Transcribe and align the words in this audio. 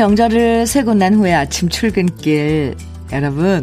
설 0.00 0.08
명절을 0.08 0.66
세고 0.66 0.94
난 0.94 1.14
후에 1.14 1.34
아침 1.34 1.68
출근길 1.68 2.74
여러분 3.12 3.62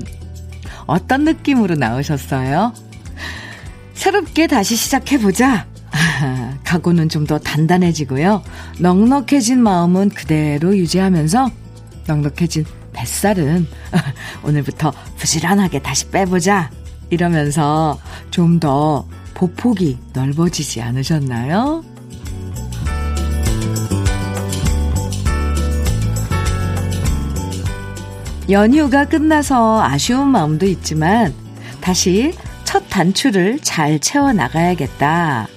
어떤 0.85 1.23
느낌으로 1.23 1.73
나오셨어요? 1.73 2.73
새롭게 3.95 4.45
다시 4.45 4.75
시작해보자. 4.75 5.65
각오는 6.63 7.09
좀 7.09 7.26
더 7.26 7.39
단단해지고요. 7.39 8.43
넉넉해진 8.79 9.62
마음은 9.63 10.09
그대로 10.09 10.77
유지하면서 10.77 11.49
넉넉해진 12.07 12.65
뱃살은 12.93 13.67
오늘부터 14.45 14.93
부지런하게 15.17 15.81
다시 15.81 16.07
빼보자. 16.09 16.70
이러면서 17.09 17.99
좀 18.29 18.59
더 18.59 19.07
보폭이 19.34 19.98
넓어지지 20.13 20.84
않으셨나요? 20.84 21.84
연휴가 28.49 29.05
끝나서 29.05 29.81
아쉬운 29.83 30.27
마음도 30.27 30.65
있지만 30.65 31.33
다시 31.81 32.33
첫 32.63 32.83
단추를 32.89 33.59
잘 33.61 33.99
채워 33.99 34.33
나가야겠다. 34.33 35.47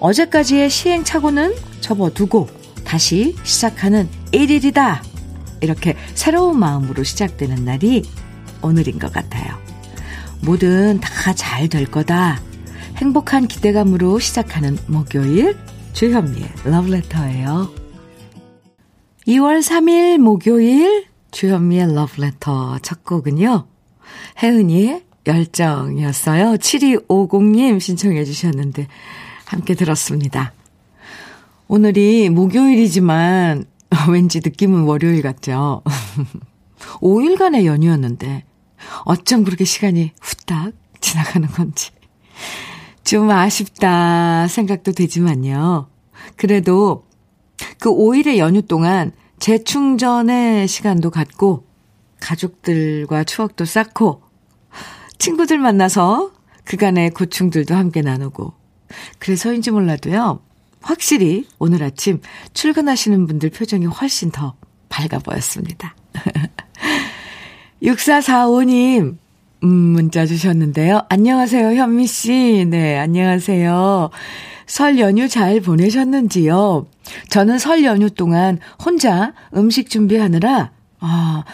어제까지의 0.00 0.70
시행착오는 0.70 1.54
접어두고 1.80 2.48
다시 2.84 3.36
시작하는 3.44 4.08
1일이다. 4.32 5.00
이렇게 5.60 5.96
새로운 6.14 6.58
마음으로 6.58 7.02
시작되는 7.02 7.64
날이 7.64 8.04
오늘인 8.62 8.98
것 8.98 9.12
같아요. 9.12 9.56
뭐든 10.42 11.00
다 11.00 11.32
잘 11.34 11.68
될 11.68 11.86
거다. 11.90 12.40
행복한 12.96 13.46
기대감으로 13.46 14.18
시작하는 14.18 14.76
목요일 14.86 15.56
주현미의 15.92 16.48
러브레터예요. 16.64 17.70
2월 19.26 19.60
3일 19.60 20.18
목요일 20.18 21.07
주현미의 21.30 21.94
러브레터 21.94 22.78
첫 22.80 23.04
곡은요. 23.04 23.66
혜은이의 24.42 25.04
열정이었어요. 25.26 26.54
7250님 26.54 27.80
신청해 27.80 28.24
주셨는데 28.24 28.86
함께 29.44 29.74
들었습니다. 29.74 30.52
오늘이 31.68 32.30
목요일이지만 32.30 33.64
왠지 34.10 34.40
느낌은 34.42 34.82
월요일 34.82 35.22
같죠. 35.22 35.82
5일간의 37.00 37.64
연휴였는데 37.64 38.44
어쩜 39.04 39.44
그렇게 39.44 39.64
시간이 39.64 40.12
후딱 40.20 40.72
지나가는 41.00 41.48
건지 41.48 41.90
좀 43.04 43.30
아쉽다 43.30 44.48
생각도 44.48 44.92
되지만요. 44.92 45.88
그래도 46.36 47.06
그 47.78 47.90
5일의 47.90 48.38
연휴 48.38 48.62
동안 48.62 49.12
재충전의 49.38 50.68
시간도 50.68 51.10
갖고 51.10 51.66
가족들과 52.20 53.24
추억도 53.24 53.64
쌓고 53.64 54.22
친구들 55.18 55.58
만나서 55.58 56.32
그간의 56.64 57.10
고충들도 57.10 57.74
함께 57.74 58.02
나누고 58.02 58.52
그래서인지 59.18 59.70
몰라도요. 59.70 60.40
확실히 60.80 61.46
오늘 61.58 61.82
아침 61.82 62.20
출근하시는 62.52 63.26
분들 63.26 63.50
표정이 63.50 63.86
훨씬 63.86 64.30
더 64.30 64.56
밝아 64.88 65.18
보였습니다. 65.18 65.94
6445님, 67.82 69.18
음, 69.64 69.68
문자 69.68 70.24
주셨는데요. 70.24 71.02
안녕하세요, 71.08 71.74
현미 71.74 72.06
씨. 72.06 72.64
네, 72.68 72.96
안녕하세요. 72.96 74.10
설 74.66 74.98
연휴 74.98 75.28
잘 75.28 75.60
보내셨는지요? 75.60 76.86
저는 77.30 77.58
설 77.58 77.84
연휴 77.84 78.10
동안 78.10 78.58
혼자 78.84 79.32
음식 79.56 79.90
준비하느라, 79.90 80.70
아, 81.00 81.44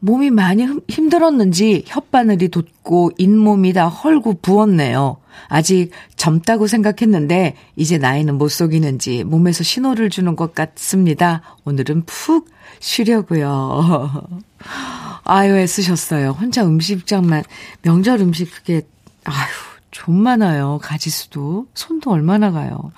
몸이 0.00 0.30
많이 0.30 0.66
힘들었는지 0.88 1.84
혓바늘이 1.86 2.50
돋고 2.50 3.12
잇몸이 3.18 3.72
다 3.72 3.86
헐고 3.86 4.40
부었네요. 4.42 5.18
아직 5.48 5.90
젊다고 6.16 6.66
생각했는데 6.66 7.54
이제 7.76 7.98
나이는 7.98 8.36
못 8.36 8.48
속이는지 8.48 9.22
몸에서 9.22 9.62
신호를 9.62 10.10
주는 10.10 10.34
것 10.34 10.54
같습니다. 10.54 11.42
오늘은 11.64 12.02
푹 12.06 12.48
쉬려고요. 12.80 14.24
아유 15.24 15.56
애쓰셨어요. 15.56 16.30
혼자 16.30 16.64
음식장만 16.64 17.44
명절 17.82 18.20
음식 18.20 18.52
그게 18.52 18.82
아유 19.24 19.48
좀 19.90 20.16
많아요. 20.16 20.78
가지수도 20.82 21.66
손도 21.74 22.10
얼마나 22.10 22.50
가요. 22.50 22.92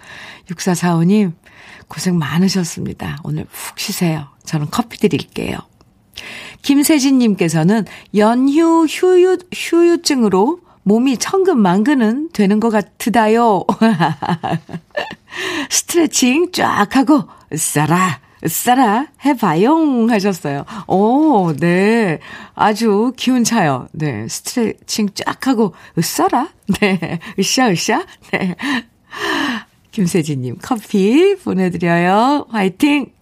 6445님 0.48 1.32
고생 1.88 2.18
많으셨습니다. 2.18 3.18
오늘 3.24 3.44
푹 3.44 3.78
쉬세요. 3.78 4.28
저는 4.44 4.68
커피 4.70 4.98
드릴게요. 4.98 5.58
김세진님께서는 6.62 7.84
연휴 8.16 8.86
휴유, 8.88 9.38
휴유증으로 9.52 10.60
몸이 10.84 11.18
천근만근은 11.18 12.30
되는 12.32 12.60
것 12.60 12.70
같으다요. 12.70 13.64
스트레칭 15.70 16.52
쫙 16.52 16.94
하고, 16.94 17.24
으싸라, 17.52 18.20
으 18.20 18.23
싸라, 18.46 19.06
해봐용 19.24 20.10
하셨어요. 20.10 20.66
오, 20.86 21.54
네. 21.56 22.18
아주 22.54 23.12
기운 23.16 23.42
차요. 23.44 23.88
네. 23.92 24.28
스트레칭 24.28 25.08
쫙 25.14 25.46
하고, 25.46 25.74
으싸라? 25.96 26.50
네. 26.80 27.20
으쌰 27.38 27.70
으쌰? 27.70 28.04
네. 28.32 28.54
김세진님, 29.90 30.58
커피 30.60 31.36
보내드려요. 31.36 32.46
화이팅! 32.50 33.12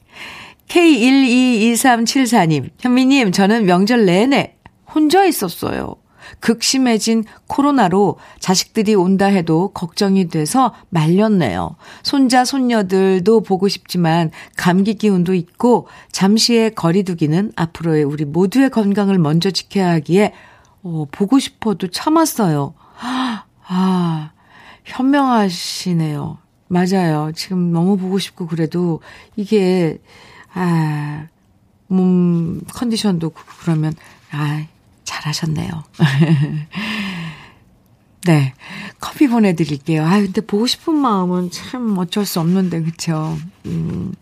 K122374님, 0.69 2.71
현미님, 2.81 3.33
저는 3.33 3.66
명절 3.66 4.06
내내 4.06 4.56
혼자 4.94 5.25
있었어요. 5.25 5.97
극심해진 6.41 7.25
코로나로 7.47 8.19
자식들이 8.41 8.94
온다 8.94 9.27
해도 9.27 9.69
걱정이 9.69 10.28
돼서 10.28 10.75
말렸네요. 10.91 11.77
손자, 12.03 12.44
손녀들도 12.44 13.43
보고 13.43 13.69
싶지만 13.69 14.31
감기 14.56 14.94
기운도 14.94 15.34
있고 15.34 15.88
잠시의 16.10 16.75
거리두기는 16.75 17.53
앞으로의 17.56 18.05
우리 18.05 18.25
모두의 18.25 18.71
건강을 18.71 19.19
먼저 19.19 19.50
지켜야 19.50 19.93
하기에 19.93 20.33
어, 20.83 21.06
보고 21.10 21.38
싶어도 21.38 21.88
참았어요. 21.88 22.75
아, 23.66 24.31
현명하시네요. 24.84 26.39
맞아요. 26.69 27.33
지금 27.34 27.72
너무 27.72 27.97
보고 27.97 28.19
싶고 28.19 28.47
그래도 28.47 29.00
이게 29.37 29.99
아, 30.54 31.27
몸 31.87 32.60
컨디션도 32.75 33.33
그러면, 33.60 33.94
아, 34.31 34.66
잘하셨네요. 35.22 35.71
네. 38.27 38.55
커피 39.00 39.28
보내드릴게요. 39.28 40.05
아, 40.05 40.21
근데 40.21 40.41
보고 40.41 40.66
싶은 40.66 40.94
마음은 40.94 41.50
참 41.50 41.97
어쩔 41.99 42.25
수 42.25 42.41
없는데, 42.41 42.83
그쵸? 42.83 43.37
음. 43.66 44.15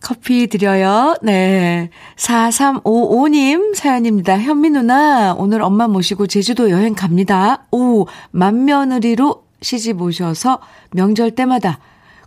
커피 0.00 0.46
드려요. 0.48 1.16
네. 1.22 1.90
4355님 2.16 3.74
사연입니다. 3.74 4.38
현미 4.38 4.70
누나, 4.70 5.34
오늘 5.34 5.62
엄마 5.62 5.88
모시고 5.88 6.26
제주도 6.26 6.70
여행 6.70 6.94
갑니다. 6.94 7.66
오, 7.70 8.06
맏며느리로 8.30 9.44
시집 9.62 10.02
오셔서 10.02 10.60
명절 10.92 11.32
때마다 11.32 11.78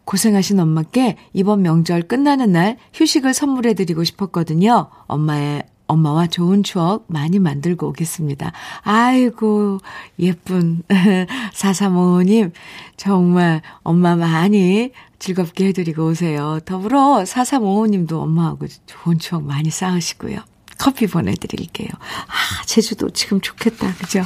고생하신 0.06 0.60
엄마께 0.60 1.18
이번 1.34 1.62
명절 1.62 2.04
끝나는 2.04 2.54
날 2.54 2.78
휴식을 2.94 3.34
선물해드리고 3.34 4.04
싶었거든요. 4.06 4.90
엄마의, 5.06 5.64
엄마와 5.88 6.28
좋은 6.28 6.64
추억 6.64 7.06
많이 7.08 7.40
만들고 7.40 7.88
오겠습니다. 7.88 8.52
아이고, 8.82 9.80
예쁜 10.20 10.84
4355님. 11.54 12.52
정말 12.98 13.62
엄마 13.84 14.16
많이 14.16 14.92
즐겁게 15.20 15.68
해드리고 15.68 16.08
오세요. 16.08 16.60
더불어 16.66 17.24
4355님도 17.24 18.22
엄마하고 18.22 18.68
좋은 18.86 19.18
추억 19.18 19.44
많이 19.44 19.70
쌓으시고요. 19.70 20.40
커피 20.78 21.08
보내드릴게요. 21.08 21.90
아, 21.92 22.66
제주도 22.66 23.10
지금 23.10 23.42
좋겠다. 23.42 23.94
그죠? 23.96 24.24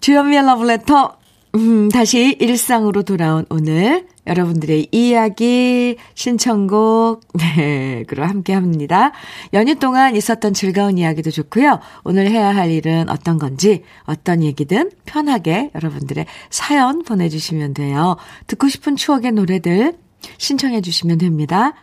주연미의 0.00 0.44
러브레터. 0.44 1.18
음, 1.54 1.90
다시 1.90 2.36
일상으로 2.40 3.02
돌아온 3.02 3.44
오늘 3.50 4.06
여러분들의 4.26 4.88
이야기, 4.92 5.96
신청곡, 6.14 7.20
네, 7.34 8.04
그로 8.06 8.24
함께 8.24 8.52
합니다. 8.52 9.12
연휴 9.52 9.74
동안 9.74 10.14
있었던 10.14 10.54
즐거운 10.54 10.98
이야기도 10.98 11.30
좋고요. 11.30 11.80
오늘 12.04 12.30
해야 12.30 12.54
할 12.54 12.70
일은 12.70 13.08
어떤 13.08 13.38
건지, 13.38 13.82
어떤 14.04 14.42
얘기든 14.42 14.90
편하게 15.04 15.70
여러분들의 15.74 16.26
사연 16.50 17.02
보내주시면 17.02 17.74
돼요. 17.74 18.16
듣고 18.46 18.68
싶은 18.68 18.96
추억의 18.96 19.32
노래들 19.32 19.94
신청해 20.38 20.82
주시면 20.82 21.18
됩니다. 21.18 21.74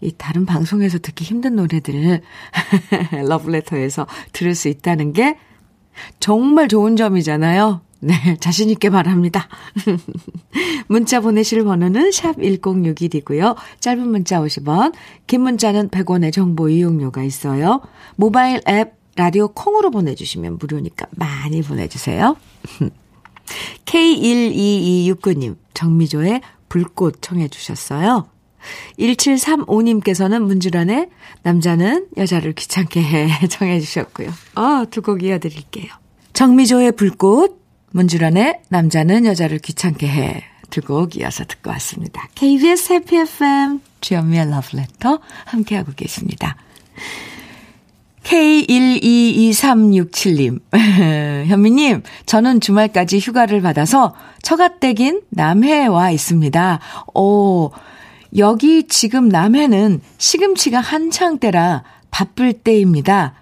이 0.00 0.12
다른 0.16 0.44
방송에서 0.46 0.98
듣기 0.98 1.24
힘든 1.24 1.56
노래들을 1.56 2.22
러브레터에서 3.28 4.06
들을 4.32 4.54
수 4.54 4.68
있다는 4.68 5.12
게 5.12 5.38
정말 6.18 6.68
좋은 6.68 6.96
점이잖아요. 6.96 7.83
네, 8.04 8.36
자신있게 8.38 8.90
말합니다. 8.90 9.48
문자 10.88 11.20
보내실 11.20 11.64
번호는 11.64 12.12
샵 12.12 12.36
1061이고요. 12.36 13.56
짧은 13.80 14.06
문자 14.08 14.40
50원, 14.40 14.92
긴 15.26 15.40
문자는 15.40 15.88
100원의 15.88 16.32
정보 16.32 16.68
이용료가 16.68 17.22
있어요. 17.22 17.80
모바일 18.16 18.60
앱 18.68 18.92
라디오 19.16 19.48
콩으로 19.48 19.90
보내주시면 19.90 20.58
무료니까 20.58 21.06
많이 21.12 21.62
보내주세요. 21.62 22.36
K12269님, 23.86 25.56
정미조의 25.72 26.40
불꽃 26.68 27.18
청해 27.22 27.48
주셨어요. 27.48 28.26
1735님께서는 28.98 30.42
문주란에 30.42 31.08
남자는 31.42 32.08
여자를 32.16 32.52
귀찮게 32.54 33.00
해 33.04 33.46
청해 33.48 33.80
주셨고요. 33.80 34.30
아, 34.56 34.84
두 34.90 35.00
곡 35.02 35.22
이어드릴게요. 35.22 35.86
정미조의 36.32 36.92
불꽃, 36.92 37.63
문주란에 37.94 38.60
남자는 38.70 39.24
여자를 39.24 39.60
귀찮게 39.60 40.08
해. 40.08 40.42
두곡 40.70 41.16
이어서 41.16 41.44
듣고 41.44 41.70
왔습니다. 41.70 42.28
KBS 42.34 42.94
해피 42.94 43.18
FM 43.18 43.78
주연미의 44.00 44.50
러브레터 44.50 45.20
함께하고 45.44 45.92
계십니다. 45.94 46.56
K122367님, 48.24 50.60
현미님, 51.46 52.02
저는 52.26 52.60
주말까지 52.60 53.20
휴가를 53.20 53.62
받아서 53.62 54.16
처가댁인 54.42 55.22
남해에 55.28 55.86
와 55.86 56.10
있습니다. 56.10 56.80
오, 57.14 57.70
여기 58.36 58.88
지금 58.88 59.28
남해는 59.28 60.00
시금치가 60.18 60.80
한창 60.80 61.38
때라 61.38 61.84
바쁠 62.10 62.54
때입니다. 62.54 63.34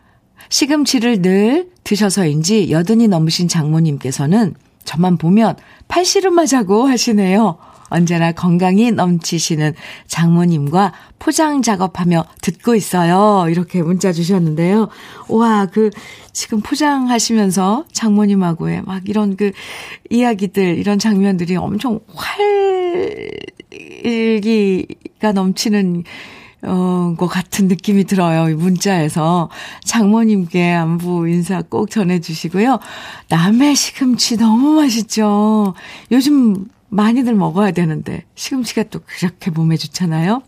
시금치를 0.52 1.22
늘 1.22 1.70
드셔서인지 1.82 2.70
여든이 2.70 3.08
넘으신 3.08 3.49
장모님께서는 3.49 4.54
저만 4.84 5.16
보면 5.16 5.56
팔씨름 5.88 6.38
하자고 6.38 6.87
하시네요. 6.87 7.56
언제나 7.88 8.32
건강이 8.32 8.93
넘치시는 8.93 9.72
장모님과 10.08 10.93
포장 11.19 11.62
작업하며 11.62 12.26
듣고 12.43 12.75
있어요. 12.75 13.46
이렇게 13.49 13.82
문자 13.82 14.12
주셨는데요. 14.12 14.88
와, 15.28 15.64
그, 15.66 15.88
지금 16.34 16.60
포장하시면서 16.60 17.87
장모님하고의 17.93 18.82
막 18.84 19.08
이런 19.08 19.37
그 19.37 19.52
이야기들, 20.10 20.76
이런 20.76 20.98
장면들이 20.98 21.56
엄청 21.56 22.00
활기가 24.05 25.32
넘치는 25.32 26.05
어, 26.64 27.14
것 27.19 27.26
같은 27.26 27.67
느낌이 27.69 28.05
들어요. 28.05 28.49
이 28.49 28.55
문자에서. 28.55 29.49
장모님께 29.85 30.73
안부 30.73 31.29
인사 31.29 31.62
꼭 31.62 31.91
전해주시고요. 31.91 32.79
남해 33.29 33.75
시금치 33.75 34.37
너무 34.37 34.75
맛있죠. 34.75 35.75
요즘 36.11 36.67
많이들 36.88 37.35
먹어야 37.35 37.73
되는데, 37.73 38.25
시금치가 38.35 38.85
또 38.85 39.00
그렇게 39.05 39.50
몸에 39.50 39.76
좋잖아요. 39.76 40.43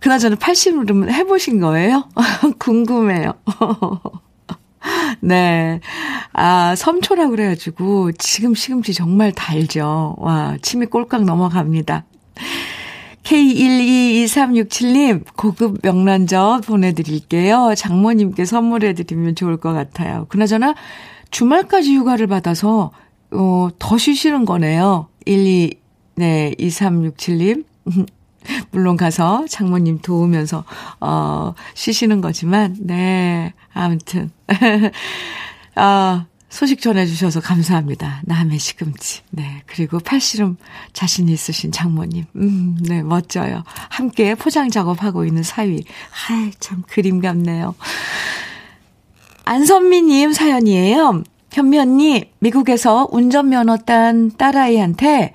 그나저나 0.00 0.36
팔씨름 0.36 1.08
해보신 1.08 1.60
거예요? 1.60 2.08
궁금해요. 2.58 3.34
네. 5.20 5.80
아, 6.32 6.74
섬초라 6.74 7.28
그래가지고, 7.28 8.12
지금 8.12 8.54
시금치 8.54 8.92
정말 8.92 9.32
달죠. 9.32 10.16
와, 10.18 10.56
침이 10.60 10.86
꼴깍 10.86 11.24
넘어갑니다. 11.24 12.04
K122367님, 13.22 15.24
고급 15.36 15.78
명란젓 15.82 16.66
보내드릴게요. 16.66 17.74
장모님께 17.76 18.44
선물해드리면 18.44 19.36
좋을 19.36 19.58
것 19.58 19.72
같아요. 19.72 20.26
그나저나, 20.28 20.74
주말까지 21.30 21.94
휴가를 21.94 22.26
받아서, 22.26 22.90
어, 23.30 23.68
더 23.78 23.96
쉬시는 23.96 24.44
거네요. 24.44 25.06
12, 25.26 25.78
네, 26.16 26.52
2367님. 26.58 27.64
물론 28.72 28.96
가서 28.96 29.44
장모님 29.48 30.00
도우면서, 30.00 30.64
어, 31.00 31.54
쉬시는 31.74 32.20
거지만, 32.20 32.76
네, 32.80 33.52
아무튼. 33.72 34.32
아, 35.76 36.26
소식 36.52 36.82
전해주셔서 36.82 37.40
감사합니다. 37.40 38.20
남의 38.26 38.58
시금치. 38.58 39.22
네. 39.30 39.62
그리고 39.64 39.98
팔씨름 39.98 40.58
자신 40.92 41.30
있으신 41.30 41.72
장모님. 41.72 42.26
음, 42.36 42.76
네, 42.82 43.02
멋져요. 43.02 43.64
함께 43.88 44.34
포장 44.34 44.68
작업하고 44.68 45.24
있는 45.24 45.42
사위. 45.42 45.82
아이, 46.28 46.50
참 46.60 46.82
그림 46.86 47.22
같네요. 47.22 47.74
안선미님 49.46 50.34
사연이에요. 50.34 51.22
현미 51.52 51.78
언니, 51.78 52.30
미국에서 52.40 53.08
운전면허 53.10 53.78
딴 53.86 54.30
딸아이한테 54.36 55.34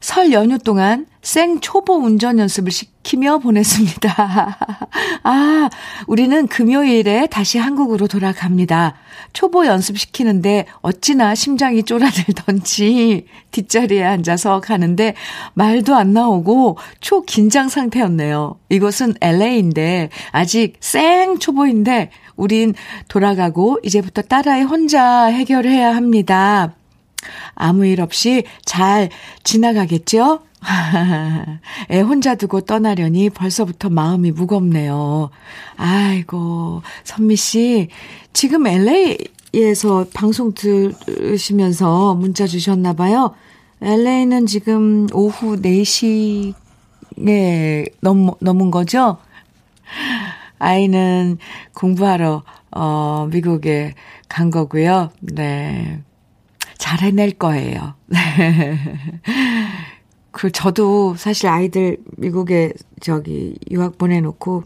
설 0.00 0.32
연휴 0.32 0.56
동안 0.56 1.04
생 1.28 1.60
초보 1.60 1.96
운전 1.96 2.38
연습을 2.38 2.72
시키며 2.72 3.40
보냈습니다. 3.40 4.58
아, 5.24 5.70
우리는 6.06 6.46
금요일에 6.46 7.26
다시 7.26 7.58
한국으로 7.58 8.08
돌아갑니다. 8.08 8.94
초보 9.34 9.66
연습시키는데 9.66 10.64
어찌나 10.80 11.34
심장이 11.34 11.82
쪼라들던지 11.82 13.26
뒷자리에 13.52 14.04
앉아서 14.04 14.60
가는데 14.60 15.16
말도 15.52 15.94
안 15.94 16.14
나오고 16.14 16.78
초긴장 17.02 17.68
상태였네요. 17.68 18.58
이곳은 18.70 19.12
LA인데 19.20 20.08
아직 20.32 20.78
생 20.80 21.38
초보인데 21.38 22.10
우린 22.36 22.72
돌아가고 23.08 23.80
이제부터 23.82 24.22
딸아이 24.22 24.62
혼자 24.62 25.26
해결해야 25.26 25.94
합니다. 25.94 26.74
아무 27.54 27.84
일 27.84 28.00
없이 28.00 28.44
잘 28.64 29.10
지나가겠죠? 29.44 30.47
애 31.90 32.00
혼자 32.00 32.34
두고 32.34 32.62
떠나려니 32.62 33.30
벌써부터 33.30 33.90
마음이 33.90 34.32
무겁네요. 34.32 35.30
아이고, 35.76 36.82
선미 37.04 37.36
씨, 37.36 37.88
지금 38.32 38.66
LA에서 38.66 40.06
방송 40.12 40.52
들으시면서 40.54 42.14
문자 42.14 42.46
주셨나봐요. 42.46 43.34
LA는 43.80 44.46
지금 44.46 45.06
오후 45.12 45.56
4시에 45.62 46.54
넘, 48.00 48.30
넘은 48.40 48.70
거죠? 48.70 49.18
아이는 50.58 51.38
공부하러, 51.74 52.42
어, 52.72 53.28
미국에 53.30 53.94
간 54.28 54.50
거고요. 54.50 55.10
네. 55.20 56.02
잘 56.78 57.00
해낼 57.00 57.32
거예요. 57.32 57.94
네. 60.38 60.40
그, 60.40 60.52
저도 60.52 61.16
사실 61.16 61.48
아이들 61.48 61.96
미국에 62.16 62.72
저기 63.00 63.56
유학 63.72 63.98
보내놓고 63.98 64.62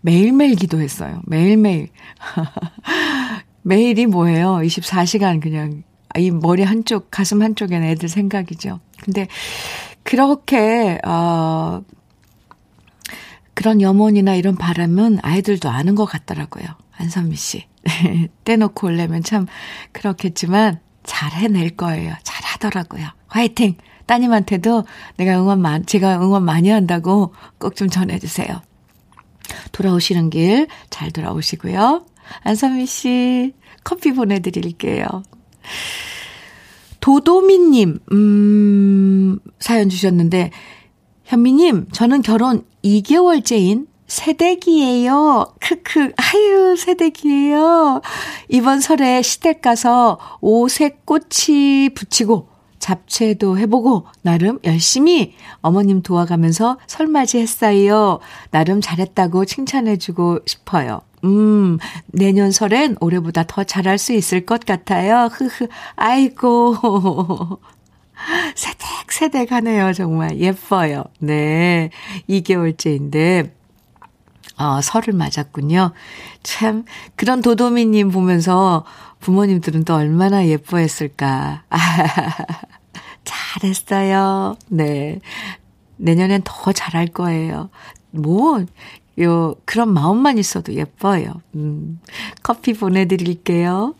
매일매일 0.00 0.56
기도했어요. 0.56 1.22
매일매일. 1.26 1.90
매일이 3.62 4.06
뭐예요? 4.06 4.56
24시간 4.56 5.40
그냥 5.40 5.84
이 6.18 6.32
머리 6.32 6.64
한쪽, 6.64 7.08
가슴 7.12 7.40
한쪽에는 7.40 7.86
애들 7.86 8.08
생각이죠. 8.08 8.80
근데 9.00 9.28
그렇게, 10.02 10.98
어, 11.06 11.82
그런 13.54 13.80
염원이나 13.80 14.34
이런 14.34 14.56
바람은 14.56 15.20
아이들도 15.22 15.70
아는 15.70 15.94
것 15.94 16.04
같더라고요. 16.04 16.66
안선미 16.96 17.36
씨. 17.36 17.66
떼놓고 18.42 18.88
올려면 18.88 19.22
참 19.22 19.46
그렇겠지만 19.92 20.80
잘 21.04 21.30
해낼 21.30 21.70
거예요. 21.70 22.12
잘 22.24 22.44
하더라고요. 22.44 23.06
화이팅! 23.28 23.76
따님한테도 24.06 24.84
내가 25.16 25.38
응원 25.40 25.60
많, 25.60 25.84
제가 25.86 26.20
응원 26.22 26.44
많이 26.44 26.68
한다고 26.70 27.32
꼭 27.58 27.74
좀 27.74 27.88
전해주세요. 27.88 28.60
돌아오시는 29.72 30.30
길 30.30 30.68
잘 30.90 31.10
돌아오시고요. 31.10 32.06
안선미 32.42 32.86
씨, 32.86 33.52
커피 33.82 34.12
보내드릴게요. 34.12 35.06
도도미님, 37.00 37.98
음, 38.12 39.38
사연 39.58 39.88
주셨는데, 39.90 40.50
현미님, 41.24 41.88
저는 41.92 42.22
결혼 42.22 42.64
2개월째인 42.82 43.86
새댁이에요. 44.06 45.54
크크. 45.60 46.12
아유, 46.16 46.76
새댁이에요. 46.78 48.00
이번 48.48 48.80
설에 48.80 49.22
시댁 49.22 49.60
가서 49.60 50.18
오색 50.40 51.04
꽃이 51.06 51.90
붙이고 51.94 52.48
잡채도 52.84 53.56
해보고 53.60 54.04
나름 54.20 54.58
열심히 54.64 55.32
어머님 55.62 56.02
도와가면서 56.02 56.76
설맞이 56.86 57.38
했어요. 57.38 58.18
나름 58.50 58.82
잘했다고 58.82 59.46
칭찬해주고 59.46 60.40
싶어요. 60.44 61.00
음, 61.24 61.78
내년 62.08 62.50
설엔 62.52 62.96
올해보다 63.00 63.44
더 63.44 63.64
잘할 63.64 63.96
수 63.96 64.12
있을 64.12 64.44
것 64.44 64.66
같아요. 64.66 65.30
흐흐, 65.32 65.68
아이고. 65.96 66.76
새댁, 68.54 69.10
새댁 69.10 69.52
하네요. 69.52 69.94
정말 69.94 70.38
예뻐요. 70.38 71.04
네. 71.20 71.88
2개월째인데, 72.28 73.50
어, 74.58 74.82
설을 74.82 75.14
맞았군요. 75.14 75.92
참, 76.42 76.84
그런 77.16 77.40
도도미님 77.40 78.10
보면서 78.10 78.84
부모님들은 79.24 79.84
또 79.84 79.94
얼마나 79.94 80.46
예뻐했을까. 80.46 81.64
아, 81.70 81.78
잘했어요. 83.24 84.58
네. 84.68 85.18
내년엔 85.96 86.42
더 86.44 86.72
잘할 86.72 87.06
거예요. 87.06 87.70
뭐, 88.10 88.62
요, 89.20 89.54
그런 89.64 89.94
마음만 89.94 90.36
있어도 90.36 90.74
예뻐요. 90.74 91.40
음, 91.54 92.00
커피 92.42 92.74
보내드릴게요. 92.74 93.94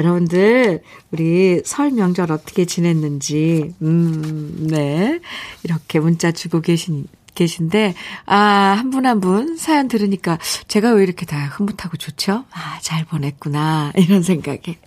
여러분들, 0.00 0.82
우리 1.12 1.62
설 1.64 1.92
명절 1.92 2.32
어떻게 2.32 2.64
지냈는지, 2.64 3.72
음, 3.82 4.66
네. 4.68 5.20
이렇게 5.62 6.00
문자 6.00 6.32
주고 6.32 6.60
계신, 6.60 7.06
계신데, 7.36 7.94
아, 8.26 8.36
한 8.76 8.90
분 8.90 9.06
한분 9.06 9.46
분 9.46 9.56
사연 9.56 9.86
들으니까 9.86 10.38
제가 10.66 10.90
왜 10.92 11.04
이렇게 11.04 11.24
다 11.26 11.36
흐뭇하고 11.46 11.96
좋죠? 11.96 12.44
아, 12.52 12.78
잘 12.80 13.04
보냈구나. 13.04 13.92
이런 13.98 14.22
생각에. 14.24 14.78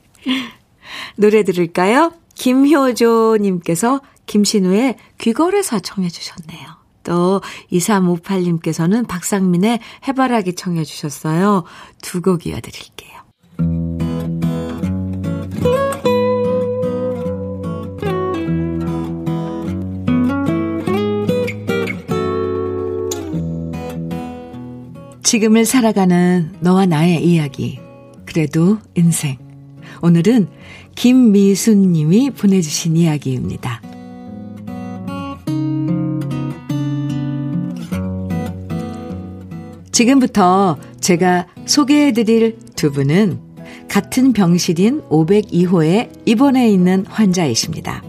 노래 1.16 1.44
들을까요? 1.44 2.12
김효조님께서 2.36 4.02
김신우의 4.26 4.96
귀걸이사 5.18 5.80
청해 5.80 6.10
주셨네요. 6.10 6.68
또 7.04 7.42
2358님께서는 7.72 9.08
박상민의 9.08 9.80
해바라기 10.08 10.54
청해 10.56 10.84
주셨어요. 10.84 11.64
두 12.02 12.22
곡 12.22 12.46
이어드릴게요. 12.46 13.89
지금을 25.30 25.64
살아가는 25.64 26.56
너와 26.60 26.88
나의 26.88 27.24
이야기. 27.24 27.78
그래도 28.26 28.80
인생. 28.96 29.38
오늘은 30.02 30.48
김미순 30.96 31.92
님이 31.92 32.32
보내주신 32.32 32.98
이야기입니다. 32.98 33.80
지금부터 39.92 40.80
제가 41.00 41.46
소개해드릴 41.68 42.58
두 42.76 42.92
분은 42.92 43.40
같은 43.88 44.34
병실인 44.34 45.04
502호에 45.10 46.10
입원해 46.26 46.72
있는 46.72 47.06
환자이십니다. 47.06 48.02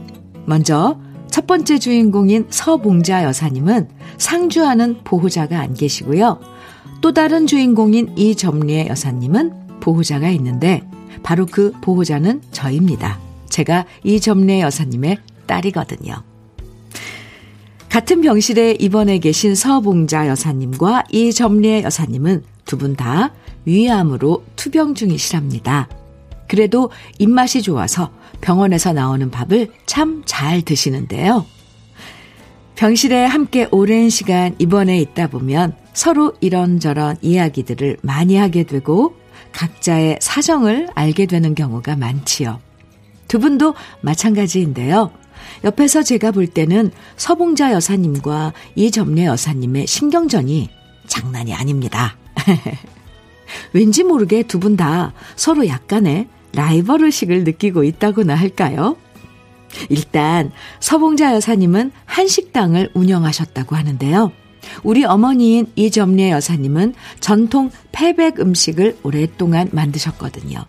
먼저 0.46 0.98
첫 1.30 1.46
번째 1.46 1.78
주인공인 1.78 2.46
서봉자 2.48 3.24
여사님은 3.24 3.90
상주하는 4.16 5.00
보호자가 5.04 5.60
안 5.60 5.74
계시고요. 5.74 6.59
또 7.00 7.12
다른 7.12 7.46
주인공인 7.46 8.12
이점리의 8.16 8.88
여사님은 8.88 9.80
보호자가 9.80 10.28
있는데 10.30 10.82
바로 11.22 11.46
그 11.46 11.72
보호자는 11.80 12.42
저입니다. 12.52 13.18
제가 13.48 13.86
이점례 14.04 14.60
여사님의 14.60 15.18
딸이거든요. 15.46 16.22
같은 17.88 18.20
병실에 18.20 18.76
입원해 18.78 19.18
계신 19.18 19.54
서봉자 19.54 20.28
여사님과 20.28 21.04
이점례 21.10 21.82
여사님은 21.82 22.44
두 22.66 22.76
분 22.78 22.94
다 22.94 23.32
위암으로 23.64 24.44
투병 24.56 24.94
중이시랍니다. 24.94 25.88
그래도 26.48 26.90
입맛이 27.18 27.62
좋아서 27.62 28.10
병원에서 28.40 28.92
나오는 28.92 29.30
밥을 29.30 29.68
참 29.86 30.22
잘 30.24 30.62
드시는데요. 30.62 31.44
병실에 32.76 33.24
함께 33.26 33.68
오랜 33.70 34.08
시간 34.08 34.54
입원해 34.58 34.98
있다 35.00 35.26
보면 35.26 35.74
서로 35.92 36.34
이런저런 36.40 37.16
이야기들을 37.22 37.98
많이 38.02 38.36
하게 38.36 38.64
되고 38.64 39.14
각자의 39.52 40.18
사정을 40.20 40.88
알게 40.94 41.26
되는 41.26 41.54
경우가 41.54 41.96
많지요. 41.96 42.60
두 43.28 43.38
분도 43.38 43.74
마찬가지인데요. 44.00 45.10
옆에서 45.64 46.02
제가 46.02 46.30
볼 46.30 46.46
때는 46.46 46.90
서봉자 47.16 47.72
여사님과 47.72 48.52
이점례 48.76 49.24
여사님의 49.26 49.86
신경전이 49.86 50.70
장난이 51.06 51.54
아닙니다. 51.54 52.16
왠지 53.72 54.04
모르게 54.04 54.42
두 54.44 54.58
분 54.60 54.76
다 54.76 55.12
서로 55.36 55.66
약간의 55.66 56.28
라이벌 56.54 57.04
의식을 57.04 57.44
느끼고 57.44 57.84
있다고나 57.84 58.34
할까요? 58.34 58.96
일단 59.88 60.50
서봉자 60.80 61.34
여사님은 61.34 61.92
한식당을 62.04 62.90
운영하셨다고 62.94 63.76
하는데요. 63.76 64.32
우리 64.82 65.04
어머니인 65.04 65.66
이점례 65.76 66.30
여사님은 66.30 66.94
전통 67.20 67.70
패백 67.92 68.40
음식을 68.40 68.98
오랫동안 69.02 69.68
만드셨거든요. 69.72 70.64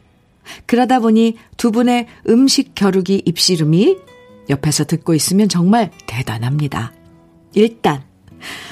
그러다 0.66 1.00
보니 1.00 1.38
두 1.58 1.72
분의 1.72 2.08
음식 2.28 2.76
겨루기 2.76 3.22
입씨름이 3.26 3.98
옆에서 4.50 4.84
듣고 4.86 5.14
있으면 5.14 5.50
정말 5.50 5.92
대단합니다. 6.08 6.94
일단 7.54 8.04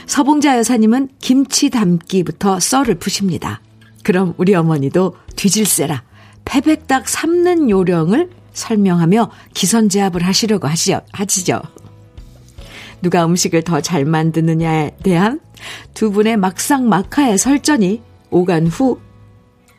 서봉자 0.08 0.58
여사님은 0.58 1.10
김치 1.20 1.70
담기부터 1.70 2.60
썰을 2.60 2.96
푸십니다. 2.96 3.62
그럼 4.04 4.34
우리 4.38 4.56
어머니도 4.56 5.16
뒤질세라 5.36 6.04
패백닭 6.46 7.08
삶는 7.08 7.70
요령을 7.70 8.32
설명하며 8.54 9.32
기선제압을 9.54 10.26
하시려고 10.26 10.68
하시죠. 10.68 11.02
하시죠. 11.12 11.62
누가 13.02 13.26
음식을 13.26 13.64
더 13.64 13.82
잘 13.82 14.06
만드느냐에 14.06 14.92
대한 15.04 15.40
두 15.94 16.12
분의 16.12 16.38
막상 16.38 16.90
막하의 16.90 17.38
설전이 17.38 18.02
오간 18.32 18.68
후 18.68 19.00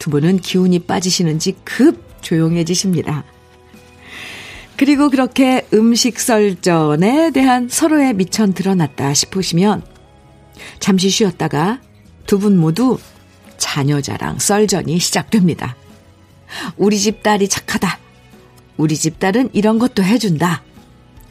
두 0.01 0.09
분은 0.11 0.39
기운이 0.39 0.81
빠지시는지 0.81 1.57
급 1.63 2.03
조용해지십니다. 2.23 3.23
그리고 4.77 5.11
그렇게 5.11 5.67
음식 5.75 6.19
설전에 6.19 7.31
대한 7.33 7.69
서로의 7.69 8.15
미천 8.15 8.55
드러났다 8.55 9.13
싶으시면 9.13 9.83
잠시 10.81 11.11
쉬었다가 11.11 11.81
두 12.27 12.39
분 12.39 12.57
모두 12.57 12.99
자녀 13.59 14.01
자랑 14.01 14.39
썰전이 14.39 14.99
시작됩니다. 14.99 15.77
우리 16.79 16.99
집 16.99 17.23
딸이 17.23 17.49
착하다. 17.49 17.99
우리 18.79 18.97
집 18.97 19.21
딸은 19.21 19.51
이런 19.53 19.79
것도 19.79 20.03
해준다. 20.03 20.63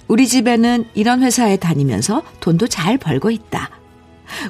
우리 0.09 0.27
집에는 0.27 0.85
이런 0.95 1.23
회사에 1.23 1.55
다니면서 1.57 2.23
돈도 2.41 2.67
잘 2.67 2.97
벌고 2.97 3.29
있다. 3.31 3.69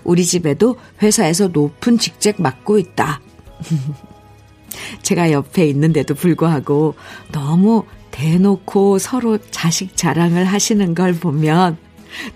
우리 0.04 0.26
집에도 0.26 0.78
회사에서 1.02 1.50
높은 1.50 1.98
직책 2.00 2.42
맡고 2.42 2.80
있다. 2.80 3.22
제가 5.04 5.32
옆에 5.32 5.68
있는데도 5.68 6.16
불구하고 6.16 6.96
너무 7.32 7.84
대놓고 8.12 9.00
서로 9.00 9.38
자식 9.52 9.96
자랑을 9.96 10.46
하시는 10.46 10.96
걸 10.96 11.14
보면 11.14 11.78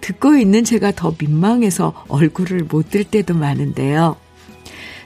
듣고 0.02 0.36
있는 0.38 0.64
제가 0.64 0.92
더 0.92 1.16
민망해서 1.18 2.06
얼굴을 2.10 2.66
못 2.70 2.90
들 2.90 3.04
때도 3.04 3.34
많은데요. 3.34 4.18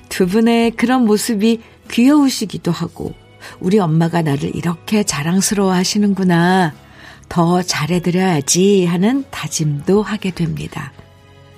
두 0.09 0.27
분의 0.27 0.71
그런 0.71 1.05
모습이 1.05 1.61
귀여우시기도 1.91 2.71
하고, 2.71 3.13
우리 3.59 3.79
엄마가 3.79 4.23
나를 4.23 4.55
이렇게 4.55 5.03
자랑스러워 5.03 5.71
하시는구나. 5.73 6.73
더 7.29 7.61
잘해드려야지 7.61 8.85
하는 8.85 9.23
다짐도 9.29 10.01
하게 10.01 10.31
됩니다. 10.31 10.91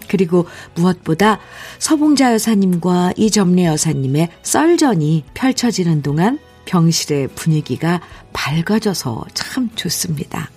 그리고 0.08 0.48
무엇보다 0.76 1.40
서봉자 1.78 2.34
여사님과 2.34 3.14
이점례 3.16 3.66
여사님의 3.66 4.30
썰전이 4.42 5.26
펼쳐지는 5.34 6.02
동안 6.02 6.40
병실의 6.66 7.30
분위기가 7.30 8.02
밝아져서 8.34 9.26
참 9.34 9.70
좋습니다. 9.76 10.50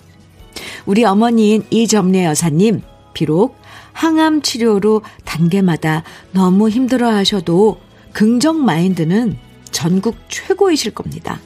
우리 0.85 1.03
어머니인 1.05 1.63
이점례 1.69 2.25
여사님, 2.25 2.81
비록 3.13 3.55
항암 3.93 4.41
치료로 4.41 5.01
단계마다 5.23 6.03
너무 6.31 6.69
힘들어 6.69 7.09
하셔도 7.09 7.79
긍정 8.11 8.65
마인드는 8.65 9.37
전국 9.71 10.15
최고이실 10.29 10.93
겁니다. 10.93 11.39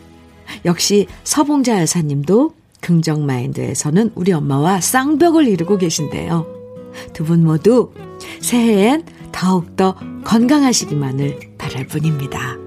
역시 0.66 1.08
서봉자 1.24 1.82
여사님도 1.82 2.54
긍정 2.82 3.26
마인드에서는 3.26 4.12
우리 4.16 4.32
엄마와 4.34 4.82
쌍벽을 4.82 5.48
이루고 5.48 5.78
계신데요. 5.78 6.46
두 7.14 7.24
분 7.26 7.44
모두 7.44 7.92
새해엔 8.42 9.04
더욱더 9.32 9.96
건강하시기만을 10.24 11.40
바랄 11.58 11.86
뿐입니다. 11.88 12.58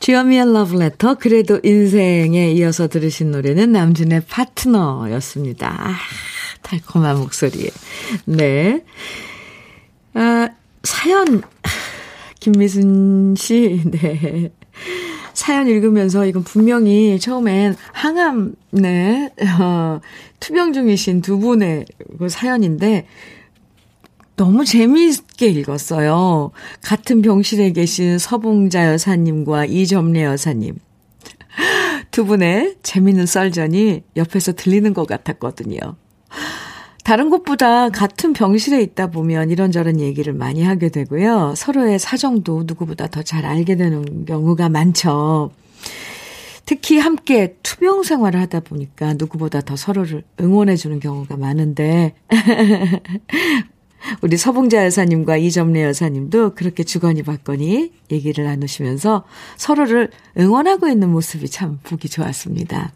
주여미의 0.00 0.52
러브레터 0.52 1.16
그래도 1.16 1.60
인생에 1.62 2.52
이어서 2.52 2.88
들으신 2.88 3.30
노래는 3.30 3.72
남준의 3.72 4.22
파트너였습니다. 4.28 5.68
아, 5.68 5.94
달콤한 6.62 7.18
목소리에. 7.18 7.68
네. 8.24 8.82
아, 10.14 10.48
사연 10.82 11.42
김미순 12.40 13.34
씨, 13.36 13.82
네. 13.84 14.50
사연 15.40 15.68
읽으면서 15.68 16.26
이건 16.26 16.44
분명히 16.44 17.18
처음엔 17.18 17.74
항암, 17.92 18.56
네, 18.72 19.32
어, 19.58 19.98
투병 20.38 20.74
중이신 20.74 21.22
두 21.22 21.38
분의 21.38 21.86
그 22.18 22.28
사연인데, 22.28 23.06
너무 24.36 24.66
재미있게 24.66 25.46
읽었어요. 25.46 26.50
같은 26.82 27.22
병실에 27.22 27.72
계신 27.72 28.18
서봉자 28.18 28.92
여사님과 28.92 29.64
이점례 29.64 30.24
여사님. 30.24 30.76
두 32.10 32.26
분의 32.26 32.76
재밌는 32.82 33.24
썰전이 33.24 34.02
옆에서 34.16 34.52
들리는 34.52 34.92
것 34.92 35.06
같았거든요. 35.06 35.78
다른 37.04 37.30
곳보다 37.30 37.88
같은 37.90 38.32
병실에 38.32 38.80
있다 38.82 39.08
보면 39.08 39.50
이런저런 39.50 40.00
얘기를 40.00 40.32
많이 40.32 40.62
하게 40.62 40.88
되고요. 40.90 41.54
서로의 41.56 41.98
사정도 41.98 42.64
누구보다 42.66 43.06
더 43.06 43.22
잘 43.22 43.44
알게 43.46 43.76
되는 43.76 44.24
경우가 44.24 44.68
많죠. 44.68 45.50
특히 46.66 46.98
함께 46.98 47.56
투병 47.62 48.02
생활을 48.02 48.40
하다 48.40 48.60
보니까 48.60 49.14
누구보다 49.14 49.60
더 49.60 49.76
서로를 49.76 50.22
응원해주는 50.40 51.00
경우가 51.00 51.36
많은데, 51.36 52.14
우리 54.22 54.36
서봉자 54.36 54.84
여사님과 54.86 55.36
이점래 55.36 55.82
여사님도 55.84 56.54
그렇게 56.54 56.84
주거니 56.84 57.22
받거니 57.22 57.92
얘기를 58.10 58.44
나누시면서 58.44 59.24
서로를 59.56 60.10
응원하고 60.38 60.88
있는 60.88 61.10
모습이 61.10 61.48
참 61.50 61.78
보기 61.82 62.08
좋았습니다. 62.08 62.92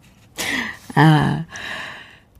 아, 0.94 1.44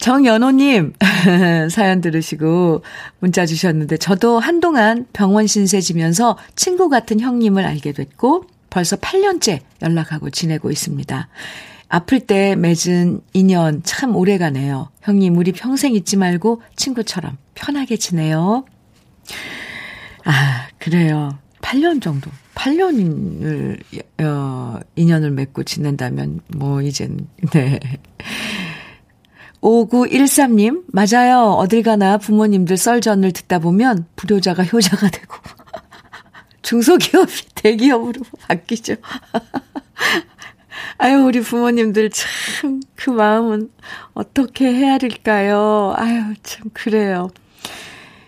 정연호님 0.05 0.93
사연 1.73 2.03
들으시고 2.03 2.83
문자 3.21 3.47
주셨는데 3.47 3.97
저도 3.97 4.39
한동안 4.39 5.07
병원 5.15 5.47
신세 5.47 5.81
지면서 5.81 6.37
친구 6.57 6.91
같은 6.91 7.21
형님을 7.21 7.65
알게 7.65 7.93
됐고 7.93 8.45
벌써 8.69 8.97
8년째 8.97 9.61
연락하고 9.81 10.29
지내고 10.29 10.71
있습니다. 10.71 11.29
아플 11.89 12.21
때 12.21 12.55
맺은 12.55 13.23
인연 13.33 13.83
참 13.83 14.15
오래가네요. 14.15 14.91
형님, 15.01 15.39
우리 15.39 15.53
평생 15.53 15.95
잊지 15.95 16.19
말고 16.19 16.61
친구처럼 16.77 17.39
편하게 17.55 17.97
지내요. 17.97 18.67
아, 20.27 20.67
그래요. 20.79 21.39
8년 21.63 22.03
정도. 22.03 22.31
8년을, 22.57 23.81
어, 24.23 24.81
인연을 24.97 25.31
맺고 25.31 25.63
지낸다면, 25.63 26.41
뭐, 26.49 26.83
이젠, 26.83 27.27
네. 27.53 27.81
5913님, 29.65 30.85
맞아요. 30.89 31.53
어딜 31.53 31.83
가나 31.83 32.19
부모님들 32.19 32.77
썰전을 32.77 33.33
듣다 33.33 33.59
보면 33.59 34.07
불효자가 34.15 34.63
효자가 34.63 35.09
되고, 35.09 35.37
중소기업이 36.61 37.33
대기업으로 37.55 38.21
바뀌죠. 38.47 38.97
아유, 40.99 41.25
우리 41.25 41.41
부모님들 41.41 42.11
참, 42.11 42.83
그 42.95 43.09
마음은 43.09 43.71
어떻게 44.13 44.67
헤아릴까요? 44.67 45.95
아유, 45.97 46.35
참, 46.43 46.69
그래요. 46.75 47.31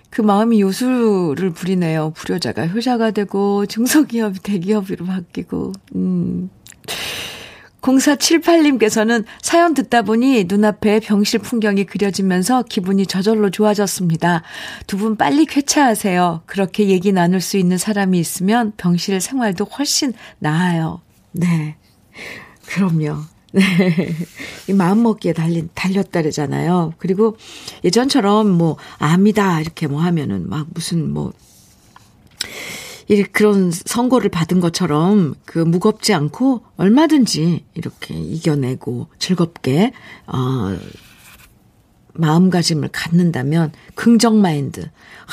그 0.09 0.23
마음이 0.23 0.63
요술을 0.63 1.51
부리네요. 1.51 2.15
불효자가 2.17 2.69
효자가 2.69 3.11
되고, 3.11 3.67
중소기업이 3.67 4.41
대기업으로 4.41 5.05
바뀌고, 5.05 5.73
음. 5.97 6.49
0478님께서는 7.87 9.25
사연 9.41 9.75
듣다 9.75 10.03
보니 10.03 10.45
눈앞에 10.49 11.01
병실 11.01 11.39
풍경이 11.41 11.85
그려지면서 11.85 12.65
기분이 12.65 13.07
저절로 13.07 13.51
좋아졌습니다. 13.51 14.43
두 14.87 14.97
분 14.97 15.17
빨리 15.17 15.45
쾌차하세요. 15.45 16.43
그렇게 16.47 16.89
얘기 16.89 17.13
나눌 17.13 17.41
수 17.43 17.59
있는 17.59 17.77
사람이 17.79 18.19
있으면 18.19 18.73
병실 18.77 19.21
생활도 19.21 19.67
훨씬 19.67 20.15
나아요. 20.39 21.03
네. 21.33 21.77
그럼요. 22.67 23.19
네. 23.53 23.63
이 24.69 24.73
마음 24.73 25.03
먹기에 25.03 25.33
달린, 25.35 25.69
달렸다 25.75 26.23
그러잖아요. 26.23 26.95
그리고 26.99 27.37
예전처럼 27.85 28.51
뭐, 28.51 28.77
암이다, 28.99 29.61
이렇게 29.61 29.87
뭐 29.87 30.01
하면은 30.01 30.49
막 30.49 30.67
무슨 30.75 31.13
뭐, 31.13 31.33
이 32.43 32.86
그런 33.33 33.71
선고를 33.71 34.31
받은 34.31 34.61
것처럼 34.61 35.35
그 35.45 35.59
무겁지 35.61 36.13
않고 36.15 36.63
얼마든지 36.77 37.65
이렇게 37.75 38.15
이겨내고 38.15 39.09
즐겁게 39.19 39.93
어 40.27 40.77
마음가짐을 42.15 42.89
갖는다면 42.93 43.73
긍정 43.95 44.41
마인드. 44.41 44.81
아, 44.83 45.33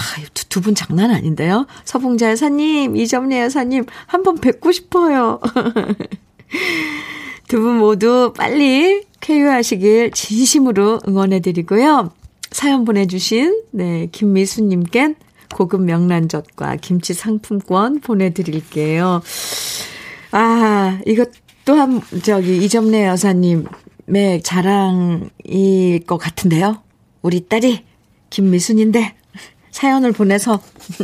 두분 0.50 0.76
장난 0.76 1.12
아닌데요? 1.12 1.66
서봉자 1.86 2.32
여사님, 2.32 2.98
이점례 2.98 3.40
여사님 3.42 3.86
한 4.06 4.24
번 4.24 4.36
뵙고 4.36 4.72
싶어요. 4.72 5.40
두 7.48 7.62
분 7.62 7.78
모두 7.78 8.34
빨리 8.36 9.04
쾌유하시길 9.22 10.12
진심으로 10.12 11.00
응원해 11.08 11.40
드리고요. 11.40 12.12
사연 12.52 12.86
보내주신 12.86 13.64
네 13.72 14.08
김미수님껜 14.12 15.16
고급 15.54 15.84
명란젓과 15.84 16.78
김치 16.78 17.14
상품권 17.14 18.02
보내드릴게요. 18.02 19.22
아, 20.32 21.00
이것 21.06 21.30
또한, 21.66 22.02
저기, 22.24 22.58
이점래 22.58 23.06
여사님의 23.06 24.42
자랑일 24.44 26.06
것 26.06 26.18
같은데요. 26.18 26.82
우리 27.22 27.48
딸이 27.48 27.86
김미순인데 28.30 29.16
사연을 29.72 30.12
보내서 30.12 30.60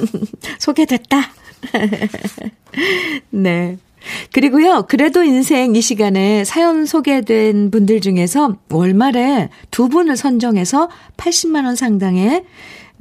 소개됐다. 0.59 1.31
네. 3.31 3.77
그리고요, 4.31 4.85
그래도 4.87 5.23
인생 5.23 5.75
이 5.75 5.81
시간에 5.81 6.43
사연 6.43 6.85
소개된 6.85 7.69
분들 7.69 8.01
중에서 8.01 8.57
월말에 8.69 9.49
두 9.71 9.89
분을 9.89 10.15
선정해서 10.17 10.89
80만원 11.17 11.75
상당의 11.75 12.45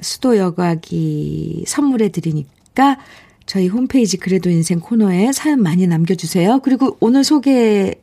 수도 0.01 0.37
여과기 0.37 1.65
선물해 1.67 2.09
드리니까 2.11 2.99
저희 3.47 3.69
홈페이지 3.69 4.17
그래도 4.17 4.51
인생 4.51 4.81
코너에 4.81 5.33
사연 5.33 5.63
많이 5.63 5.87
남겨주세요. 5.87 6.61
그리고 6.63 6.97
오늘 7.01 7.25
소개해 7.25 7.95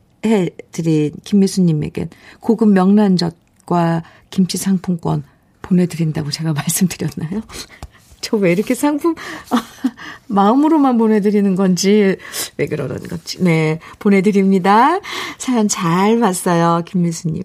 드린 0.72 1.12
김미수님에겐 1.24 2.10
고급 2.40 2.70
명란젓과 2.70 4.04
김치 4.32 4.58
상품권 4.58 5.24
보내드린다고 5.62 6.32
제가 6.32 6.54
말씀드렸나요? 6.54 7.42
저 8.22 8.38
왜 8.38 8.52
이렇게 8.54 8.74
상품, 8.74 9.14
마음으로만 10.28 10.98
보내드리는 10.98 11.56
건지, 11.56 12.16
왜 12.58 12.66
그러는 12.66 12.98
건지. 13.04 13.38
네, 13.44 13.80
보내드립니다. 14.00 15.00
사연 15.38 15.68
잘 15.68 16.20
봤어요, 16.20 16.82
김미수님. 16.88 17.44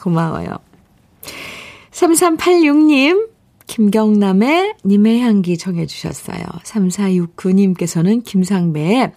고마워요. 0.00 0.58
3386님, 1.92 3.28
김경남의 3.66 4.74
님의 4.84 5.20
향기 5.20 5.58
정해 5.58 5.86
주셨어요. 5.86 6.44
3469님께서는 6.64 8.24
김상배의 8.24 9.12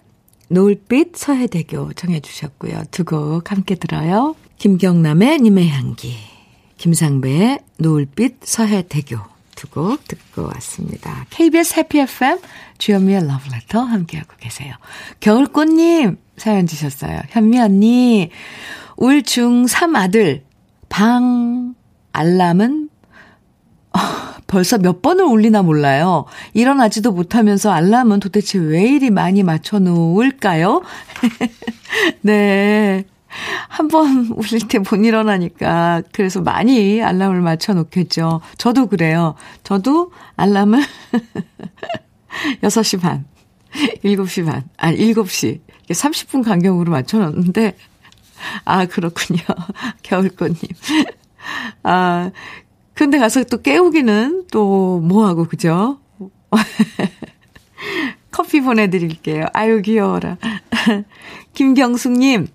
노을빛 0.48 1.16
서해대교 1.16 1.92
정해 1.94 2.20
주셨고요. 2.20 2.82
두 2.90 3.04
곡 3.04 3.50
함께 3.52 3.74
들어요. 3.76 4.34
김경남의 4.58 5.38
님의 5.38 5.68
향기, 5.68 6.14
김상배의 6.76 7.60
노을빛 7.78 8.38
서해대교 8.42 9.16
두 9.54 9.68
곡 9.68 10.06
듣고 10.08 10.46
왔습니다. 10.54 11.26
KBS 11.30 11.78
해피 11.78 12.00
FM 12.00 12.38
주현미의 12.78 13.26
러브레터 13.26 13.80
함께하고 13.80 14.34
계세요. 14.40 14.74
겨울꽃님 15.20 16.16
사연 16.36 16.66
주셨어요. 16.66 17.20
현미 17.28 17.60
언니 17.60 18.30
울 18.96 19.22
중3 19.22 19.96
아들 19.96 20.44
방 20.88 21.74
알람은 22.12 22.88
벌써 24.50 24.78
몇 24.78 25.00
번을 25.00 25.24
울리나 25.24 25.62
몰라요. 25.62 26.24
일어나지도 26.54 27.12
못하면서 27.12 27.70
알람은 27.70 28.18
도대체 28.18 28.58
왜 28.58 28.82
이리 28.82 29.10
많이 29.10 29.44
맞춰 29.44 29.78
놓을까요? 29.78 30.82
네. 32.22 33.04
한번 33.68 34.26
울릴 34.34 34.66
때 34.66 34.78
못 34.80 34.96
일어나니까 34.96 36.02
그래서 36.12 36.40
많이 36.40 37.00
알람을 37.00 37.40
맞춰 37.42 37.74
놓겠죠. 37.74 38.40
저도 38.58 38.88
그래요. 38.88 39.36
저도 39.62 40.10
알람을 40.36 40.82
6시 42.64 43.00
반, 43.00 43.24
7시 44.04 44.46
반, 44.46 44.64
아 44.78 44.90
7시 44.92 45.60
30분 45.90 46.44
간격으로 46.44 46.90
맞춰 46.90 47.18
놓는데 47.20 47.76
아 48.64 48.86
그렇군요. 48.86 49.38
겨울꽃님. 50.02 50.56
아 51.84 52.32
근데 53.00 53.16
가서 53.16 53.42
또 53.44 53.62
깨우기는 53.62 54.48
또 54.52 55.00
뭐하고, 55.00 55.44
그죠? 55.46 56.00
커피 58.30 58.60
보내드릴게요. 58.60 59.46
아유, 59.54 59.80
귀여워라. 59.80 60.36
김경숙님, 61.54 62.48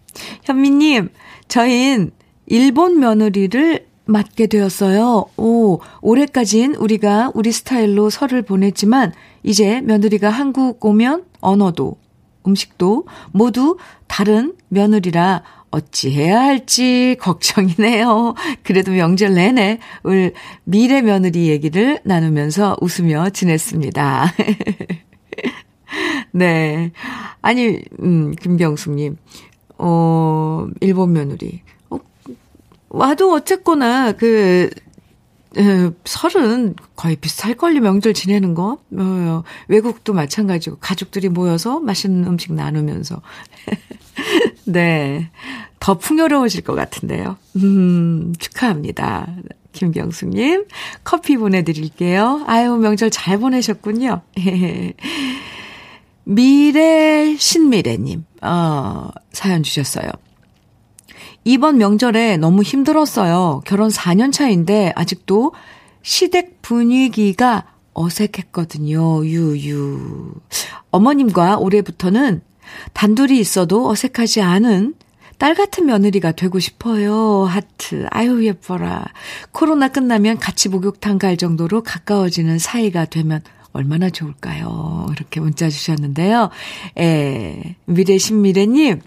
현미님, 0.44 1.10
저흰 1.48 2.12
일본 2.46 3.00
며느리를 3.00 3.88
맡게 4.06 4.46
되었어요. 4.46 5.26
오, 5.36 5.80
올해까진 6.02 6.76
우리가 6.76 7.32
우리 7.34 7.52
스타일로 7.52 8.12
설을 8.12 8.44
보냈지만, 8.44 9.14
이제 9.42 9.82
며느리가 9.82 10.30
한국 10.30 10.86
오면 10.86 11.26
언어도, 11.40 11.98
음식도 12.46 13.08
모두 13.32 13.78
다른 14.06 14.54
며느리라 14.68 15.42
어찌해야 15.76 16.40
할지 16.42 17.18
걱정이네요. 17.20 18.36
그래도 18.64 18.92
명절 18.92 19.34
내내 19.34 19.80
울 20.04 20.34
미래 20.64 21.02
며느리 21.02 21.50
얘기를 21.50 22.00
나누면서 22.04 22.78
웃으며 22.82 23.30
지냈습니다. 23.30 24.34
네. 26.32 26.92
아니, 27.42 27.82
음, 28.02 28.34
김경숙님. 28.36 29.18
어, 29.78 29.86
어, 29.88 30.68
일본 30.82 31.14
며느리. 31.14 31.62
어, 31.90 32.00
와도 32.90 33.34
어쨌거나 33.34 34.14
그, 34.14 34.70
에, 35.58 35.90
설은 36.04 36.76
거의 36.96 37.16
비슷할걸요, 37.16 37.82
명절 37.82 38.14
지내는 38.14 38.54
거. 38.54 38.78
어, 38.98 39.44
외국도 39.68 40.14
마찬가지고, 40.14 40.78
가족들이 40.80 41.30
모여서 41.30 41.80
맛있는 41.80 42.28
음식 42.28 42.54
나누면서. 42.54 43.22
네. 44.66 45.30
더 45.80 45.98
풍요로워질 45.98 46.64
것 46.64 46.74
같은데요. 46.76 47.38
음, 47.58 48.34
축하합니다. 48.40 49.28
김경숙님, 49.72 50.66
커피 51.04 51.38
보내드릴게요. 51.38 52.44
아유, 52.48 52.76
명절 52.78 53.12
잘 53.12 53.38
보내셨군요. 53.38 54.22
미래 56.24 57.36
신미래님, 57.38 58.26
어, 58.42 59.10
사연 59.32 59.64
주셨어요. 59.64 60.10
이번 61.46 61.78
명절에 61.78 62.38
너무 62.38 62.64
힘들었어요. 62.64 63.62
결혼 63.66 63.90
4년 63.90 64.34
차인데 64.34 64.94
아직도 64.96 65.54
시댁 66.02 66.62
분위기가 66.64 67.66
어색했거든요. 67.94 69.24
유유. 69.26 70.34
어머님과 70.90 71.58
올해부터는 71.60 72.42
단둘이 72.94 73.40
있어도 73.40 73.88
어색하지 73.88 74.42
않은 74.42 74.96
딸 75.38 75.54
같은 75.54 75.86
며느리가 75.86 76.32
되고 76.32 76.60
싶어요. 76.60 77.44
하트. 77.44 78.08
아유, 78.10 78.44
예뻐라. 78.46 79.06
코로나 79.52 79.88
끝나면 79.90 80.40
같이 80.40 80.68
목욕탕 80.70 81.20
갈 81.20 81.38
정도로 81.38 81.84
가까워지는 81.84 82.58
사이가 82.58 83.06
되면 83.06 83.42
얼마나 83.72 84.10
좋을까요? 84.10 85.08
이렇게 85.12 85.42
문자 85.42 85.70
주셨는데요. 85.70 86.50
에, 86.98 87.76
미래 87.86 88.18
신미래님, 88.18 89.02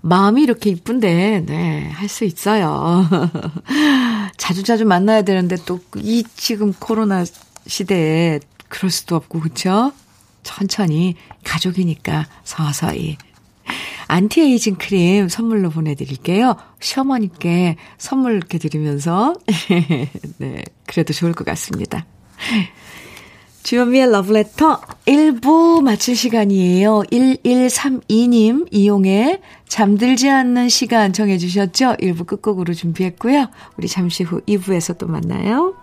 마음이 0.00 0.42
이렇게 0.42 0.70
이쁜데, 0.70 1.44
네, 1.46 1.90
할 1.90 2.08
수 2.08 2.24
있어요. 2.24 3.06
자주 4.36 4.62
자주 4.62 4.84
만나야 4.84 5.22
되는데 5.22 5.56
또 5.66 5.80
이 5.96 6.24
지금 6.36 6.72
코로나 6.72 7.24
시대에 7.66 8.40
그럴 8.68 8.90
수도 8.90 9.16
없고, 9.16 9.40
그쵸? 9.40 9.92
천천히 10.42 11.16
가족이니까 11.44 12.26
서서히. 12.44 13.16
안티에이징 14.06 14.76
크림 14.76 15.28
선물로 15.28 15.68
보내드릴게요. 15.70 16.56
시어머니께 16.80 17.76
선물 17.98 18.36
이렇게 18.36 18.56
드리면서, 18.58 19.34
네, 20.38 20.64
그래도 20.86 21.12
좋을 21.12 21.34
것 21.34 21.44
같습니다. 21.44 22.06
주현미의 23.62 24.10
러브레터 24.10 24.80
1부 25.06 25.82
마칠 25.82 26.16
시간이에요. 26.16 27.02
1132님 27.12 28.66
이용해 28.70 29.40
잠들지 29.68 30.30
않는 30.30 30.68
시간 30.68 31.12
정해주셨죠? 31.12 31.96
1부 32.00 32.26
끝곡으로 32.26 32.72
준비했고요. 32.72 33.48
우리 33.76 33.88
잠시 33.88 34.22
후 34.22 34.40
2부에서 34.42 34.96
또 34.96 35.06
만나요. 35.06 35.74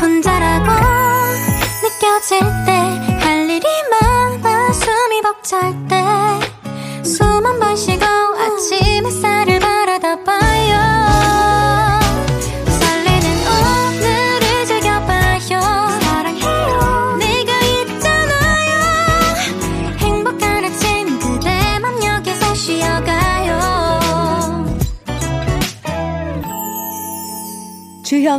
혼자라고 0.00 0.70
느껴질 1.82 2.40
때 2.66 3.14
할 3.20 3.48
일이 3.48 3.66
많아 3.90 4.72
숨이 4.72 5.22
벅찰 5.22 5.74
때숨한번 7.02 7.76
쉬 7.76 7.98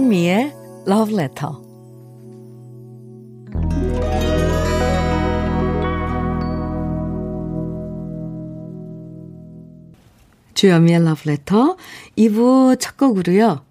주현미의 0.05 0.53
Love 0.87 1.15
Letter. 1.15 1.51
주현미의 10.53 10.99
Love 10.99 11.31
Letter 11.31 11.75
2부 12.17 12.79
첫 12.79 12.97
곡으로요. 12.97 13.65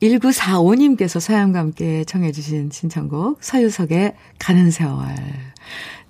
1945님께서 0.00 1.20
사연과 1.20 1.58
함께 1.58 2.02
청해 2.04 2.32
주신 2.32 2.70
신청곡 2.72 3.36
서유석의 3.42 4.14
가는 4.38 4.70
세월 4.70 5.14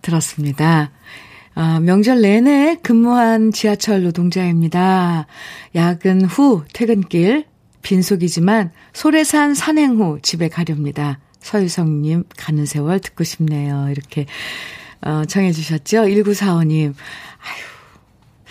들었습니다. 0.03 0.93
아, 1.55 1.81
명절 1.81 2.21
내내 2.21 2.77
근무한 2.81 3.51
지하철 3.51 4.05
노동자입니다. 4.05 5.27
야근 5.75 6.27
후 6.27 6.63
퇴근길 6.73 7.45
빈속이지만 7.83 8.73
소래산 8.93 9.55
산행 9.55 9.99
후 9.99 10.19
집에 10.23 10.49
가렵니다. 10.49 11.19
서유성님 11.41 12.25
가는 12.37 12.67
세월 12.67 13.01
듣고 13.01 13.25
싶네요. 13.25 13.89
이렇게 13.91 14.27
어, 15.01 15.25
청해 15.25 15.53
주셨죠? 15.53 16.03
1945님. 16.03 16.95
아유, 16.95 17.65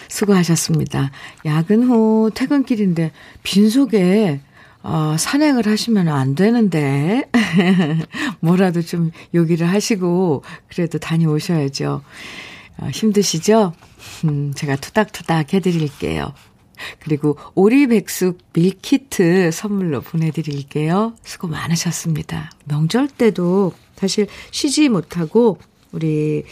수고하셨습니다. 0.08 1.12
야근 1.46 1.84
후 1.84 2.32
퇴근길인데 2.34 3.12
빈속에 3.44 4.40
어, 4.84 5.16
산행을 5.18 5.66
하시면 5.68 6.08
안 6.08 6.34
되는데 6.36 7.30
뭐라도 8.40 8.82
좀 8.82 9.12
요기를 9.34 9.68
하시고 9.68 10.44
그래도 10.70 10.98
다녀오셔야죠. 10.98 12.02
어, 12.78 12.88
힘드시죠? 12.88 13.74
음, 14.26 14.54
제가 14.56 14.78
투닥투닥 14.78 15.54
해드릴게요. 15.54 16.34
그리고 17.00 17.38
오리백숙 17.56 18.40
밀키트 18.54 19.52
선물로 19.52 20.02
보내드릴게요. 20.02 21.14
수고 21.24 21.48
많으셨습니다. 21.48 22.52
명절 22.66 23.08
때도 23.10 23.74
사실 23.96 24.28
쉬지 24.52 24.90
못하고 24.90 25.58
우리 25.92 26.44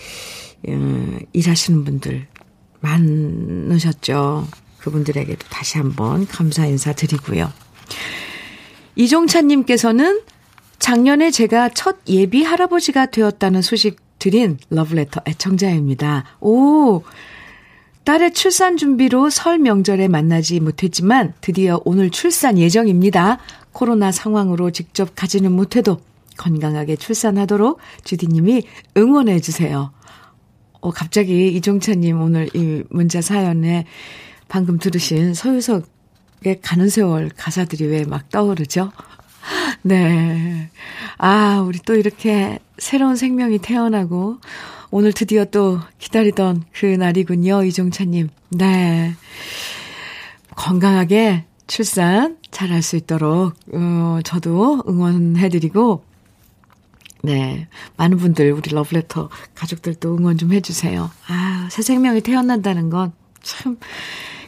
어, 0.67 1.17
일하시는 1.33 1.83
분들 1.83 2.27
많으셨죠. 2.79 4.47
그분들에게도 4.79 5.47
다시 5.49 5.77
한번 5.77 6.27
감사 6.27 6.65
인사 6.65 6.93
드리고요. 6.93 7.51
이종찬님께서는 8.95 10.21
작년에 10.79 11.31
제가 11.31 11.69
첫 11.69 11.97
예비 12.07 12.43
할아버지가 12.43 13.07
되었다는 13.07 13.61
소식 13.61 13.97
드린 14.19 14.57
러브레터 14.69 15.21
애청자입니다. 15.27 16.25
오, 16.39 17.03
딸의 18.05 18.33
출산 18.33 18.77
준비로 18.77 19.31
설 19.31 19.57
명절에 19.57 20.07
만나지 20.07 20.59
못했지만 20.59 21.33
드디어 21.41 21.81
오늘 21.85 22.11
출산 22.11 22.57
예정입니다. 22.59 23.39
코로나 23.71 24.11
상황으로 24.11 24.69
직접 24.69 25.15
가지는 25.15 25.51
못해도 25.51 25.99
건강하게 26.37 26.97
출산하도록 26.97 27.79
주디님이 28.03 28.63
응원해 28.95 29.39
주세요. 29.39 29.91
어, 30.81 30.91
갑자기 30.91 31.47
이종찬님 31.55 32.21
오늘 32.21 32.47
이 32.53 32.83
문자 32.91 33.21
사연에 33.21 33.85
방금 34.47 34.77
들으신 34.77 35.33
서유석의 35.33 36.61
가는 36.61 36.89
세월 36.89 37.31
가사들이 37.35 37.85
왜 37.85 38.05
막 38.05 38.29
떠오르죠? 38.29 38.91
네. 39.81 40.69
아, 41.17 41.63
우리 41.65 41.79
또 41.79 41.95
이렇게 41.95 42.59
새로운 42.77 43.15
생명이 43.15 43.59
태어나고, 43.59 44.37
오늘 44.91 45.13
드디어 45.13 45.45
또 45.45 45.79
기다리던 45.99 46.63
그 46.73 46.85
날이군요, 46.85 47.63
이종차님. 47.63 48.29
네. 48.49 49.13
건강하게 50.55 51.45
출산 51.67 52.37
잘 52.51 52.71
할 52.71 52.81
수 52.81 52.95
있도록, 52.95 53.53
어, 53.73 54.19
저도 54.23 54.83
응원해드리고, 54.87 56.03
네. 57.23 57.67
많은 57.97 58.17
분들, 58.17 58.51
우리 58.53 58.69
러브레터 58.69 59.29
가족들도 59.55 60.15
응원 60.15 60.37
좀 60.37 60.53
해주세요. 60.53 61.09
아, 61.27 61.67
새 61.71 61.81
생명이 61.81 62.21
태어난다는 62.21 62.89
건 62.89 63.11
참 63.45 63.77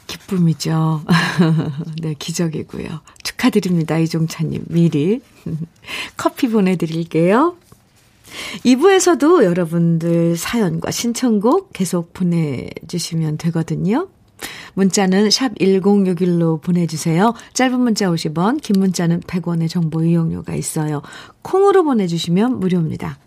기쁨이죠. 0.07 1.03
네, 2.01 2.15
기적이고요. 2.17 2.87
축하드립니다, 3.23 3.97
이종차님. 3.99 4.63
미리. 4.67 5.21
커피 6.17 6.49
보내드릴게요. 6.49 7.55
2부에서도 8.65 9.43
여러분들 9.43 10.37
사연과 10.37 10.91
신청곡 10.91 11.73
계속 11.73 12.13
보내주시면 12.13 13.37
되거든요. 13.37 14.07
문자는 14.75 15.31
샵 15.31 15.55
1061로 15.55 16.61
보내주세요. 16.61 17.33
짧은 17.53 17.79
문자 17.79 18.07
50원, 18.07 18.61
긴 18.61 18.79
문자는 18.79 19.21
100원의 19.21 19.69
정보 19.69 20.03
이용료가 20.03 20.53
있어요. 20.53 21.01
콩으로 21.41 21.83
보내주시면 21.83 22.59
무료입니다. 22.59 23.17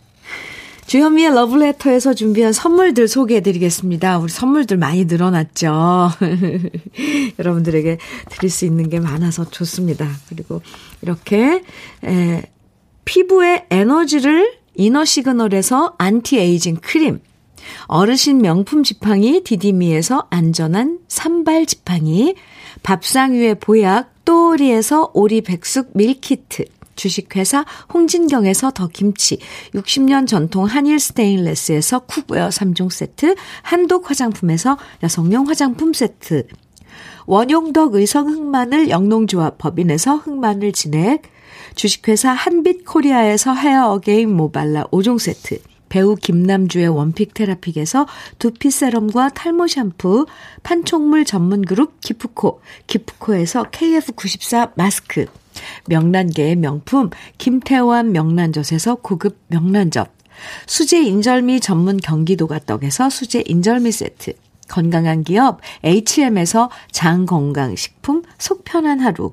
주현미의 0.86 1.34
러브레터에서 1.34 2.14
준비한 2.14 2.52
선물들 2.52 3.06
소개해드리겠습니다. 3.06 4.18
우리 4.18 4.28
선물들 4.28 4.76
많이 4.76 5.04
늘어났죠. 5.04 6.10
여러분들에게 7.38 7.98
드릴 8.28 8.50
수 8.50 8.64
있는 8.64 8.88
게 8.88 8.98
많아서 8.98 9.48
좋습니다. 9.48 10.08
그리고 10.28 10.62
이렇게 11.00 11.62
에, 12.04 12.42
피부의 13.04 13.66
에너지를 13.70 14.59
이너 14.74 15.04
시그널에서 15.04 15.94
안티에이징 15.98 16.76
크림, 16.82 17.20
어르신 17.86 18.38
명품 18.38 18.82
지팡이 18.82 19.42
디디미에서 19.44 20.28
안전한 20.30 21.00
삼발 21.08 21.66
지팡이, 21.66 22.34
밥상 22.82 23.32
위의 23.32 23.56
보약 23.56 24.24
또리에서 24.24 25.10
오리 25.12 25.40
백숙 25.40 25.90
밀키트, 25.94 26.64
주식회사 26.94 27.64
홍진경에서 27.92 28.72
더 28.72 28.88
김치, 28.88 29.38
60년 29.74 30.26
전통 30.26 30.64
한일 30.64 31.00
스테인레스에서 31.00 32.00
cookware 32.00 32.48
3종 32.48 32.90
세트, 32.90 33.34
한독 33.62 34.10
화장품에서 34.10 34.76
여성용 35.02 35.48
화장품 35.48 35.92
세트, 35.92 36.46
원용덕 37.26 37.94
의성 37.94 38.28
흑마늘 38.28 38.90
영농조합 38.90 39.58
법인에서 39.58 40.16
흑마늘 40.16 40.72
진액, 40.72 41.22
주식회사 41.80 42.32
한빛코리아에서 42.32 43.54
헤어 43.54 43.92
어게인 43.92 44.36
모발라 44.36 44.84
5종 44.88 45.18
세트, 45.18 45.62
배우 45.88 46.14
김남주의 46.14 46.86
one 46.88 47.07
pick 47.07 47.32
테라픽에서 47.32 48.06
두피 48.38 48.70
serum과 48.70 49.30
탈모 49.30 49.66
샴푸, 49.66 50.26
판촉물 50.62 51.24
전문 51.24 51.62
그룹 51.62 51.98
기프코, 52.02 52.60
기프코에서 52.86 53.62
KF94 53.70 54.72
마스크, 54.74 55.24
명란계의 55.86 56.56
명품 56.56 57.08
김태환 57.38 58.12
명란젓에서 58.12 58.96
고급 58.96 59.38
명란젓, 59.46 60.10
수제 60.66 61.00
인절미 61.00 61.60
전문 61.60 61.96
경기도가 61.96 62.58
떡에서 62.58 63.08
수제 63.08 63.44
인절미 63.46 63.90
세트, 63.90 64.34
건강한 64.68 65.24
기업 65.24 65.62
H&M에서 65.82 66.70
장건강식품 66.92 68.22
속편한 68.36 69.00
하루, 69.00 69.32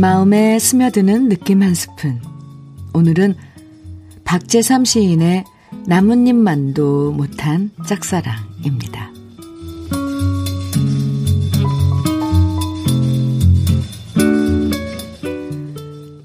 마음에 0.00 0.58
스며드는 0.58 1.28
느낌 1.28 1.62
한 1.62 1.74
스푼. 1.74 2.22
오늘은 2.94 3.34
박재삼 4.24 4.86
시인의 4.86 5.44
나뭇잎 5.86 6.34
만도 6.34 7.12
못한 7.12 7.70
짝사랑입니다. 7.86 9.10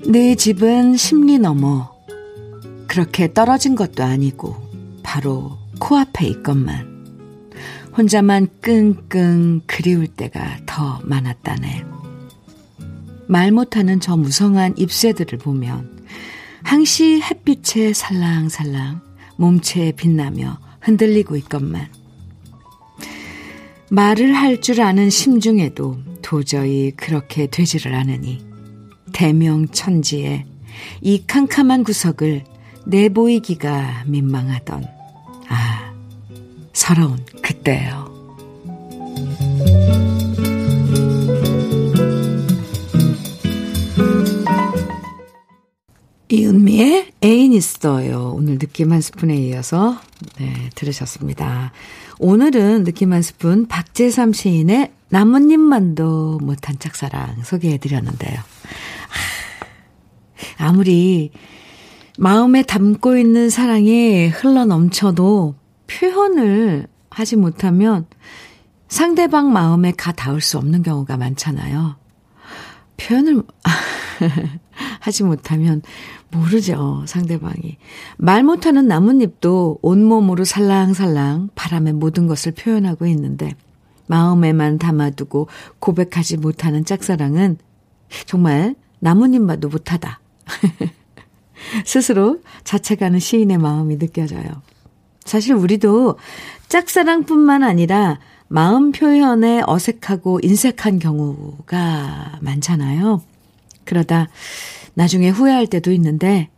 내 0.08 0.36
집은 0.36 0.96
심리 0.96 1.38
너머 1.38 1.94
그렇게 2.88 3.34
떨어진 3.34 3.76
것도 3.76 4.06
아니고 4.06 4.56
바로 5.04 5.58
코앞에 5.80 6.26
있건만 6.28 6.96
혼자만 7.98 8.48
끙끙 8.62 9.64
그리울 9.68 10.08
때가 10.08 10.60
더 10.66 11.02
많았다네. 11.04 11.94
말 13.28 13.52
못하는 13.52 14.00
저 14.00 14.16
무성한 14.16 14.76
잎새들을 14.78 15.40
보면 15.40 16.06
항시 16.64 17.22
햇빛에 17.22 17.94
살랑살랑 17.94 19.02
몸체에 19.38 19.92
빛나며 19.94 20.58
흔들리고 20.82 21.36
있건만 21.36 21.88
말을 23.90 24.34
할 24.34 24.62
줄 24.62 24.82
아는 24.82 25.10
심중에도 25.10 25.98
도저히 26.22 26.92
그렇게 26.92 27.48
되지를 27.48 27.94
않으니 27.94 28.44
대명천지에 29.14 30.46
이 31.02 31.24
캄캄한 31.28 31.84
구석을 31.84 32.44
내보이기가 32.88 34.04
민망하던 34.08 34.86
아 35.48 35.94
서러운 36.74 37.24
그때예요. 37.42 38.05
이은미의 46.30 47.14
애인 47.24 47.54
있어요. 47.54 48.34
오늘 48.36 48.58
느낌 48.58 48.92
한 48.92 49.02
스푼에 49.02 49.36
이어서 49.36 50.00
네, 50.38 50.70
들으셨습니다. 50.74 51.72
오늘은 52.20 52.84
느낌 52.84 53.14
한 53.14 53.22
스푼 53.22 53.68
박재삼 53.68 54.34
시인의 54.34 54.92
나뭇잎만도 55.10 56.40
못한 56.42 56.80
짝사랑 56.80 57.44
소개해드렸는데요. 57.44 58.40
아무리 60.58 61.32
마음에 62.18 62.64
담고 62.64 63.18
있는 63.18 63.50
사랑이 63.50 64.28
흘러 64.28 64.66
넘쳐도 64.66 65.56
표현을 65.88 66.88
하지 67.12 67.36
못하면 67.36 68.08
상대방 68.88 69.54
마음에 69.54 69.92
가 69.92 70.12
닿을 70.12 70.42
수 70.42 70.58
없는 70.58 70.82
경우가 70.82 71.18
많잖아요. 71.18 71.98
표현을 72.98 73.44
하지 75.00 75.24
못하면 75.24 75.82
모르죠, 76.32 77.04
상대방이. 77.08 77.78
말 78.18 78.44
못하는 78.44 78.88
나뭇잎도 78.88 79.80
온몸으로 79.82 80.44
살랑살랑 80.44 81.50
바람의 81.56 81.94
모든 81.94 82.28
것을 82.28 82.52
표현하고 82.54 83.06
있는데, 83.08 83.56
마음에만 84.08 84.78
담아두고 84.78 85.48
고백하지 85.80 86.38
못하는 86.38 86.86
짝사랑은 86.86 87.58
정말 88.26 88.76
나뭇잎만도 89.00 89.70
못하다. 89.70 90.20
스스로 91.86 92.42
자책하는 92.64 93.20
시인의 93.20 93.58
마음이 93.58 93.98
느껴져요. 93.98 94.62
사실 95.24 95.56
우리도 95.56 96.18
짝사랑뿐만 96.68 97.64
아니라 97.64 98.20
마음 98.48 98.92
표현에 98.92 99.64
어색하고 99.66 100.40
인색한 100.44 101.00
경우가 101.00 102.40
많잖아요. 102.42 103.22
그러다 103.86 104.28
나중에 104.93 105.30
후회할 105.30 105.67
때도 105.67 105.91
있는데 105.93 106.50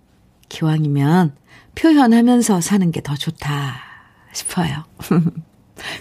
기왕이면 0.50 1.36
표현하면서 1.76 2.62
사는 2.62 2.92
게 2.92 3.02
더 3.02 3.16
좋다 3.16 3.76
싶어요. 4.34 4.84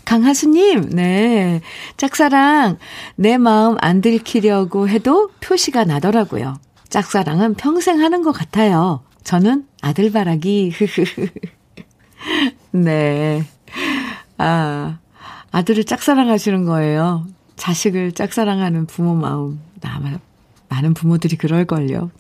강하수님, 0.07 0.91
네. 0.91 1.61
짝사랑, 1.97 2.79
내 3.17 3.37
마음 3.37 3.77
안 3.81 4.01
들키려고 4.01 4.89
해도 4.89 5.31
표시가 5.41 5.85
나더라고요. 5.85 6.57
짝사랑은 6.89 7.55
평생 7.55 8.01
하는 8.01 8.23
것 8.23 8.33
같아요. 8.33 9.03
저는 9.23 9.67
아들 9.83 10.11
바라기, 10.13 10.73
네. 12.73 13.45
아, 14.39 14.99
아들을 15.53 15.85
짝사랑하시는 15.85 16.65
거예요. 16.65 17.27
자식을 17.57 18.13
짝사랑하는 18.13 18.87
부모 18.87 19.15
마음. 19.15 19.61
아마 19.83 20.19
많은 20.69 20.95
부모들이 20.95 21.37
그럴걸요. 21.37 22.11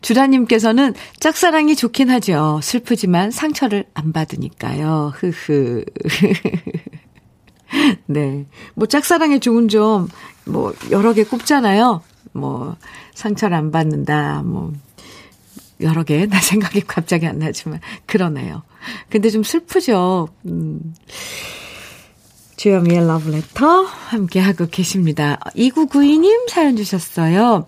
주라님께서는 0.00 0.94
짝사랑이 1.18 1.74
좋긴 1.74 2.10
하죠. 2.10 2.60
슬프지만 2.62 3.30
상처를 3.30 3.84
안 3.94 4.12
받으니까요. 4.12 5.12
흐흐. 5.14 5.84
네. 8.06 8.46
뭐 8.74 8.86
짝사랑의 8.86 9.40
좋은 9.40 9.68
점, 9.68 10.08
뭐, 10.44 10.72
여러 10.90 11.12
개 11.12 11.24
꼽잖아요. 11.24 12.02
뭐, 12.32 12.76
상처를 13.14 13.56
안 13.56 13.70
받는다, 13.70 14.42
뭐, 14.44 14.72
여러 15.80 16.02
개, 16.02 16.26
나 16.26 16.40
생각이 16.40 16.82
갑자기 16.86 17.26
안 17.26 17.38
나지만, 17.38 17.80
그러네요. 18.06 18.62
근데 19.10 19.30
좀 19.30 19.42
슬프죠. 19.42 20.28
음. 20.46 20.94
주여미의 22.58 23.06
러브레터 23.06 23.84
함께하고 23.84 24.66
계십니다. 24.66 25.38
2992님 25.54 26.48
사연 26.48 26.74
주셨어요. 26.74 27.66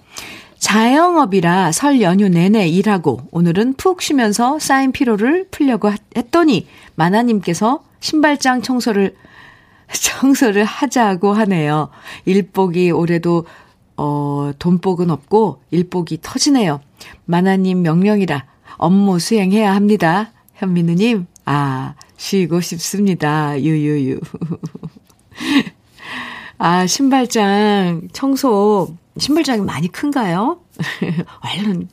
자영업이라 0.59 1.71
설 1.71 2.01
연휴 2.01 2.29
내내 2.29 2.69
일하고 2.69 3.21
오늘은 3.31 3.75
푹 3.75 4.03
쉬면서 4.03 4.59
쌓인 4.59 4.91
피로를 4.91 5.47
풀려고 5.53 5.93
했더니 6.17 6.67
마나님께서 6.97 7.85
신발장 8.01 8.63
청소를 8.63 9.15
청소를 9.95 10.65
하자고 10.65 11.35
하네요. 11.35 11.91
일복이 12.25 12.91
올해도 12.91 13.47
어 13.97 14.51
돈복은 14.59 15.11
없고 15.11 15.63
일복이 15.71 16.19
터지네요. 16.21 16.81
마나님 17.27 17.83
명령이라 17.83 18.45
업무 18.77 19.21
수행해야 19.21 19.73
합니다. 19.73 20.33
현민우님, 20.55 21.27
아 21.45 21.95
쉬고 22.17 22.61
싶습니다. 22.61 23.59
유유유. 23.61 24.21
아 26.59 26.87
신발장 26.87 28.09
청소 28.13 28.95
신발장이 29.19 29.63
많이 29.63 29.89
큰가요? 29.89 30.61
얼른 31.41 31.89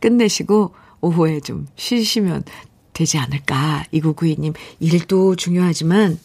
끝내시고 0.00 0.74
오후에 1.00 1.40
좀 1.40 1.66
쉬시면 1.76 2.44
되지 2.92 3.18
않을까. 3.18 3.84
2992님, 3.92 4.54
일도 4.80 5.36
중요하지만 5.36 6.18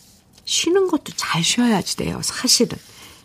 쉬는 0.46 0.88
것도 0.88 1.14
잘 1.16 1.44
쉬어야지 1.44 1.98
돼요. 1.98 2.20
사실은. 2.24 2.78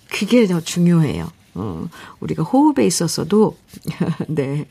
그게 0.09 0.47
더 0.47 0.61
중요해요. 0.61 1.31
어, 1.55 1.89
우리가 2.21 2.43
호흡에 2.43 2.87
있어서도, 2.87 3.57
네. 4.29 4.67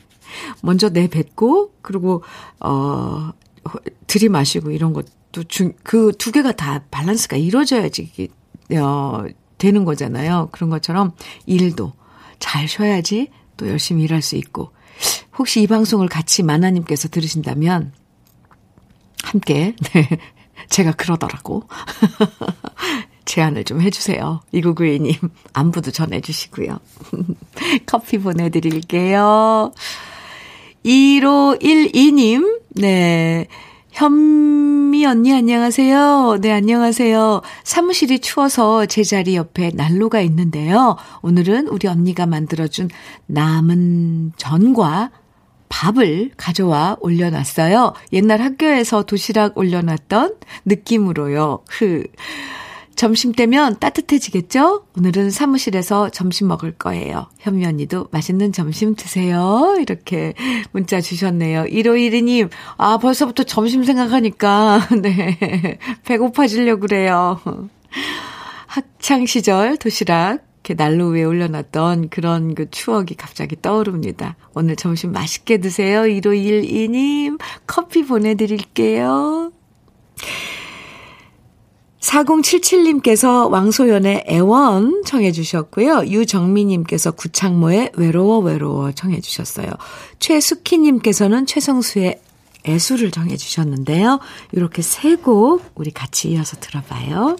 먼저 0.62 0.88
내뱉고, 0.88 1.74
그리고, 1.82 2.22
어, 2.60 3.30
들이마시고 4.06 4.70
이런 4.70 4.92
것도 4.92 5.44
중, 5.48 5.72
그 5.82 6.12
두 6.18 6.32
개가 6.32 6.52
다 6.52 6.84
밸런스가 6.90 7.36
이루어져야지, 7.36 8.30
어, 8.76 9.24
되는 9.58 9.84
거잖아요. 9.84 10.48
그런 10.52 10.70
것처럼 10.70 11.12
일도 11.46 11.92
잘 12.38 12.66
쉬어야지 12.66 13.28
또 13.56 13.68
열심히 13.68 14.04
일할 14.04 14.22
수 14.22 14.36
있고. 14.36 14.72
혹시 15.38 15.62
이 15.62 15.66
방송을 15.66 16.08
같이 16.08 16.42
마나님께서 16.42 17.08
들으신다면, 17.08 17.92
함께, 19.24 19.74
네. 19.94 20.08
제가 20.68 20.92
그러더라고. 20.92 21.64
제안을 23.24 23.64
좀 23.64 23.80
해주세요. 23.80 24.40
2992님, 24.52 25.30
안부도 25.52 25.90
전해주시고요. 25.90 26.78
커피 27.86 28.18
보내드릴게요. 28.18 29.72
1512님, 30.84 32.60
네. 32.70 33.46
현미 33.92 35.04
언니 35.04 35.34
안녕하세요. 35.34 36.38
네, 36.40 36.50
안녕하세요. 36.50 37.42
사무실이 37.62 38.20
추워서 38.20 38.86
제 38.86 39.02
자리 39.04 39.36
옆에 39.36 39.70
난로가 39.74 40.22
있는데요. 40.22 40.96
오늘은 41.20 41.68
우리 41.68 41.88
언니가 41.88 42.24
만들어준 42.24 42.88
남은 43.26 44.32
전과 44.38 45.10
밥을 45.68 46.30
가져와 46.38 46.96
올려놨어요. 47.00 47.92
옛날 48.14 48.40
학교에서 48.40 49.02
도시락 49.02 49.58
올려놨던 49.58 50.36
느낌으로요. 50.64 51.62
흐. 51.68 52.04
점심 52.94 53.32
때면 53.32 53.78
따뜻해지겠죠? 53.78 54.86
오늘은 54.96 55.30
사무실에서 55.30 56.10
점심 56.10 56.48
먹을 56.48 56.72
거예요. 56.72 57.28
현미 57.40 57.64
언니도 57.66 58.08
맛있는 58.10 58.52
점심 58.52 58.94
드세요. 58.94 59.76
이렇게 59.80 60.34
문자 60.72 61.00
주셨네요. 61.00 61.64
1512님, 61.64 62.50
아, 62.76 62.98
벌써부터 62.98 63.44
점심 63.44 63.84
생각하니까, 63.84 64.88
네. 65.02 65.78
배고파지려고 66.04 66.80
그래요. 66.80 67.40
학창시절 68.66 69.76
도시락, 69.78 70.44
이렇게 70.62 70.74
난로 70.74 71.08
위에 71.08 71.24
올려놨던 71.24 72.08
그런 72.08 72.54
그 72.54 72.70
추억이 72.70 73.14
갑자기 73.16 73.60
떠오릅니다. 73.60 74.36
오늘 74.54 74.76
점심 74.76 75.10
맛있게 75.10 75.58
드세요. 75.58 76.02
1512님, 76.02 77.38
커피 77.66 78.04
보내드릴게요. 78.04 79.50
4077님께서 82.02 83.48
왕소연의 83.50 84.24
애원 84.28 85.02
청해 85.06 85.32
주셨고요. 85.32 86.06
유정미님께서 86.06 87.12
구창모의 87.12 87.92
외로워 87.94 88.40
외로워 88.40 88.92
청해 88.92 89.20
주셨어요. 89.20 89.68
최숙희님께서는 90.18 91.46
최성수의 91.46 92.20
애수를 92.68 93.10
정해 93.10 93.36
주셨는데요. 93.36 94.20
이렇게 94.52 94.82
세 94.82 95.16
곡 95.16 95.62
우리 95.74 95.90
같이 95.90 96.30
이어서 96.30 96.56
들어봐요. 96.58 97.36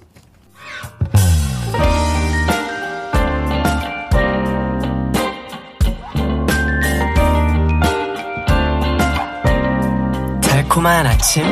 달콤한 10.43 11.07
아침 11.07 11.45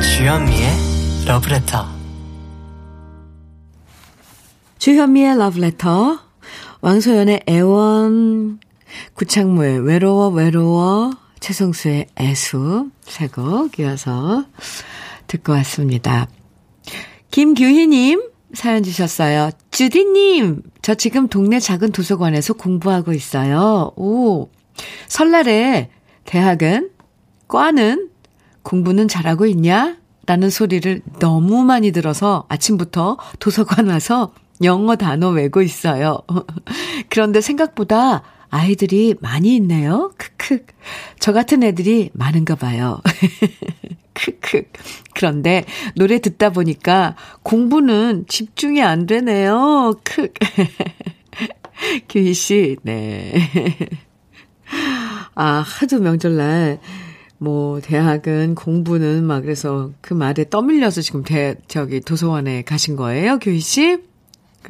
주현미의 0.00 1.24
러브레터 1.26 2.03
주현미의 4.84 5.38
러브레터, 5.38 6.18
왕소연의 6.82 7.44
애원, 7.48 8.60
구창모의 9.14 9.78
외로워 9.78 10.28
외로워, 10.28 11.10
최성수의 11.40 12.08
애수 12.20 12.90
세곡 13.00 13.78
이어서 13.78 14.44
듣고 15.26 15.52
왔습니다. 15.52 16.28
김규희님 17.30 18.28
사연 18.52 18.82
주셨어요. 18.82 19.48
주디님, 19.70 20.60
저 20.82 20.94
지금 20.94 21.28
동네 21.28 21.60
작은 21.60 21.90
도서관에서 21.90 22.52
공부하고 22.52 23.14
있어요. 23.14 23.90
오, 23.96 24.50
설날에 25.08 25.88
대학은, 26.26 26.90
과는, 27.48 28.10
공부는 28.62 29.08
잘하고 29.08 29.46
있냐? 29.46 29.96
라는 30.26 30.50
소리를 30.50 31.00
너무 31.20 31.64
많이 31.64 31.90
들어서 31.90 32.44
아침부터 32.50 33.16
도서관 33.38 33.88
와서 33.88 34.34
영어 34.62 34.96
단어 34.96 35.30
외고 35.30 35.62
있어요. 35.62 36.20
그런데 37.10 37.40
생각보다 37.40 38.22
아이들이 38.50 39.16
많이 39.20 39.56
있네요. 39.56 40.12
크크. 40.16 40.64
저 41.18 41.32
같은 41.32 41.62
애들이 41.62 42.10
많은가 42.12 42.54
봐요. 42.54 43.00
크크. 44.14 44.62
그런데 45.12 45.64
노래 45.96 46.20
듣다 46.20 46.50
보니까 46.50 47.16
공부는 47.42 48.26
집중이 48.28 48.80
안 48.80 49.06
되네요. 49.06 49.94
크. 50.04 50.32
규희 52.08 52.32
씨, 52.32 52.76
네. 52.82 53.34
아, 55.34 55.64
하도 55.66 55.98
명절날 55.98 56.78
뭐 57.38 57.80
대학은 57.80 58.54
공부는 58.54 59.24
막 59.24 59.40
그래서 59.40 59.90
그 60.00 60.14
말에 60.14 60.48
떠밀려서 60.48 61.02
지금 61.02 61.24
대 61.24 61.56
저기 61.66 62.00
도서관에 62.00 62.62
가신 62.62 62.94
거예요, 62.94 63.38
규희 63.40 63.58
씨? 63.58 63.98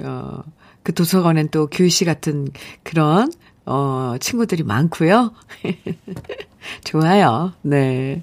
어, 0.01 0.43
그 0.83 0.93
도서관엔 0.93 1.49
또 1.51 1.67
규희 1.67 1.91
씨 1.91 2.05
같은 2.05 2.49
그런, 2.83 3.33
어, 3.67 4.17
친구들이 4.21 4.63
많고요. 4.63 5.33
좋아요. 6.85 7.53
네. 7.63 8.23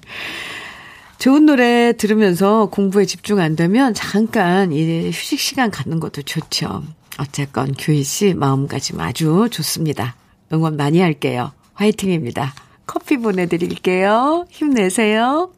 좋은 1.18 1.46
노래 1.46 1.92
들으면서 1.96 2.66
공부에 2.66 3.04
집중 3.04 3.38
안 3.38 3.54
되면 3.54 3.94
잠깐 3.94 4.72
이 4.72 5.06
휴식 5.10 5.38
시간 5.38 5.70
갖는 5.70 6.00
것도 6.00 6.22
좋죠. 6.22 6.82
어쨌건 7.18 7.74
규희 7.78 8.02
씨 8.02 8.34
마음까지 8.34 8.94
아주 8.98 9.48
좋습니다. 9.50 10.16
응원 10.52 10.76
많이 10.76 11.00
할게요. 11.00 11.52
화이팅입니다. 11.74 12.54
커피 12.86 13.16
보내드릴게요. 13.18 14.46
힘내세요. 14.50 15.52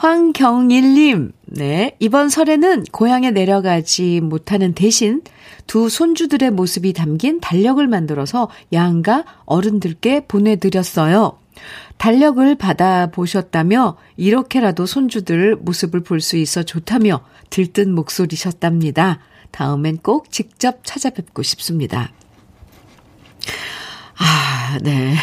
황경일님, 0.00 1.32
네. 1.44 1.94
이번 1.98 2.30
설에는 2.30 2.84
고향에 2.90 3.32
내려가지 3.32 4.22
못하는 4.22 4.72
대신 4.72 5.20
두 5.66 5.90
손주들의 5.90 6.50
모습이 6.52 6.94
담긴 6.94 7.38
달력을 7.38 7.86
만들어서 7.86 8.48
양가 8.72 9.26
어른들께 9.44 10.20
보내드렸어요. 10.26 11.36
달력을 11.98 12.54
받아보셨다며 12.54 13.98
이렇게라도 14.16 14.86
손주들 14.86 15.56
모습을 15.56 16.00
볼 16.00 16.22
수 16.22 16.38
있어 16.38 16.62
좋다며 16.62 17.20
들뜬 17.50 17.94
목소리셨답니다. 17.94 19.18
다음엔 19.50 19.98
꼭 19.98 20.32
직접 20.32 20.78
찾아뵙고 20.82 21.42
싶습니다. 21.42 22.10
아, 24.20 24.78
네. 24.82 25.14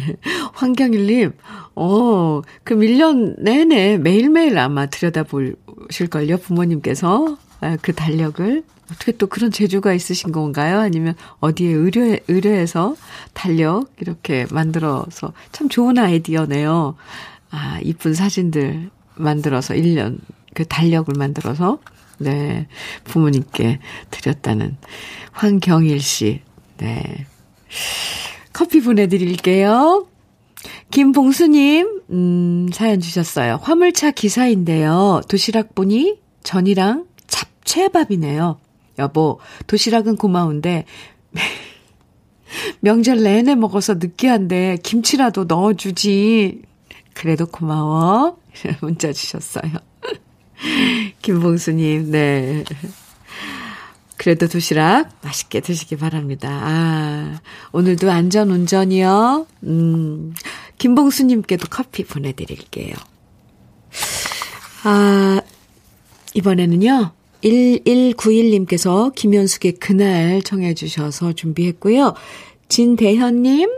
황경일님, 0.54 1.32
어, 1.74 2.40
그럼 2.64 2.80
1년 2.80 3.34
내내 3.38 3.98
매일매일 3.98 4.58
아마 4.58 4.86
들여다보실걸요, 4.86 6.38
부모님께서. 6.38 7.36
아, 7.60 7.76
그 7.82 7.94
달력을. 7.94 8.64
어떻게 8.90 9.12
또 9.12 9.26
그런 9.26 9.50
재주가 9.50 9.92
있으신 9.92 10.32
건가요? 10.32 10.78
아니면 10.78 11.14
어디에 11.40 11.70
의뢰, 11.70 12.20
의뢰해서 12.28 12.96
달력 13.34 13.92
이렇게 13.98 14.46
만들어서 14.50 15.32
참 15.52 15.68
좋은 15.68 15.98
아이디어네요. 15.98 16.94
아, 17.50 17.78
이쁜 17.82 18.14
사진들 18.14 18.90
만들어서 19.16 19.74
1년 19.74 20.18
그 20.54 20.64
달력을 20.64 21.12
만들어서 21.18 21.80
네, 22.18 22.68
부모님께 23.04 23.80
드렸다는 24.10 24.76
황경일 25.32 26.00
씨. 26.00 26.42
네. 26.78 27.26
커피 28.56 28.80
보내드릴게요. 28.80 30.06
김봉수님, 30.90 32.00
음, 32.08 32.68
사연 32.72 33.00
주셨어요. 33.00 33.60
화물차 33.60 34.12
기사인데요. 34.12 35.20
도시락 35.28 35.74
보니 35.74 36.18
전이랑 36.42 37.04
잡채밥이네요. 37.26 38.58
여보, 38.98 39.40
도시락은 39.66 40.16
고마운데, 40.16 40.86
명절 42.80 43.22
내내 43.22 43.56
먹어서 43.56 43.96
느끼한데, 43.96 44.78
김치라도 44.82 45.44
넣어주지. 45.44 46.62
그래도 47.12 47.44
고마워. 47.44 48.38
문자 48.80 49.12
주셨어요. 49.12 49.70
김봉수님, 51.20 52.10
네. 52.10 52.64
그래도 54.16 54.48
도시락 54.48 55.10
맛있게 55.22 55.60
드시기 55.60 55.96
바랍니다. 55.96 56.48
아, 56.62 57.40
오늘도 57.72 58.10
안전 58.10 58.50
운전이요. 58.50 59.46
음, 59.64 60.34
김봉수님께도 60.78 61.66
커피 61.70 62.04
보내드릴게요. 62.04 62.94
아, 64.84 65.40
이번에는요. 66.34 67.12
1191님께서 67.42 69.14
김현숙의 69.14 69.72
그날 69.72 70.42
청해 70.42 70.74
주셔서 70.74 71.32
준비했고요. 71.32 72.14
진대현님, 72.68 73.70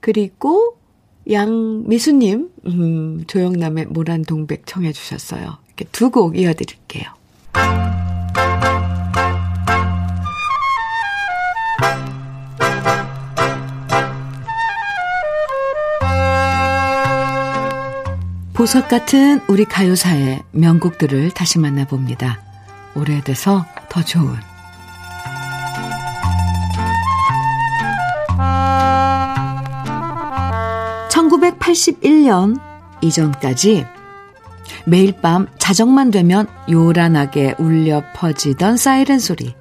그리고 0.00 0.76
양미수님, 1.30 2.50
음, 2.66 3.24
조영남의 3.26 3.86
모란 3.86 4.22
동백 4.22 4.66
청해 4.66 4.92
주셨어요. 4.92 5.58
이렇게 5.68 5.84
두 5.90 6.10
곡 6.10 6.38
이어드릴게요. 6.38 7.04
보석 18.54 18.88
같은 18.88 19.40
우리 19.48 19.64
가요사의 19.64 20.44
명곡들을 20.52 21.32
다시 21.32 21.58
만나봅니다. 21.58 22.40
오래돼서 22.94 23.66
더 23.88 24.00
좋은 24.04 24.36
1981년 31.10 32.60
이전까지 33.00 33.86
매일 34.86 35.20
밤 35.20 35.48
자정만 35.58 36.12
되면 36.12 36.46
요란하게 36.70 37.56
울려 37.58 38.04
퍼지던 38.14 38.76
사이렌 38.76 39.18
소리. 39.18 39.52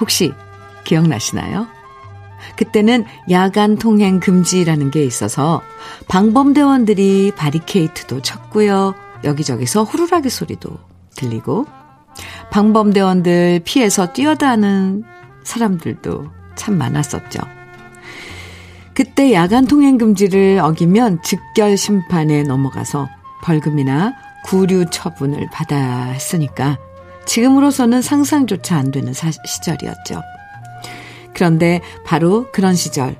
혹시 0.00 0.32
기억나시나요? 0.84 1.73
그때는 2.56 3.04
야간 3.30 3.76
통행 3.76 4.20
금지라는 4.20 4.90
게 4.90 5.04
있어서 5.04 5.62
방범대원들이 6.08 7.32
바리케이트도 7.36 8.22
쳤고요. 8.22 8.94
여기저기서 9.24 9.84
후루라기 9.84 10.30
소리도 10.30 10.70
들리고 11.16 11.66
방범대원들 12.50 13.62
피해서 13.64 14.12
뛰어다는 14.12 15.04
사람들도 15.42 16.30
참 16.54 16.78
많았었죠. 16.78 17.40
그때 18.94 19.32
야간 19.32 19.66
통행 19.66 19.98
금지를 19.98 20.60
어기면 20.62 21.22
즉결 21.22 21.76
심판에 21.76 22.44
넘어가서 22.44 23.08
벌금이나 23.42 24.14
구류 24.44 24.86
처분을 24.90 25.48
받아야 25.52 26.04
했으니까 26.06 26.78
지금으로서는 27.26 28.02
상상조차 28.02 28.76
안 28.76 28.90
되는 28.90 29.12
사, 29.12 29.30
시절이었죠. 29.30 30.22
그런데 31.34 31.80
바로 32.04 32.46
그런 32.52 32.74
시절 32.74 33.16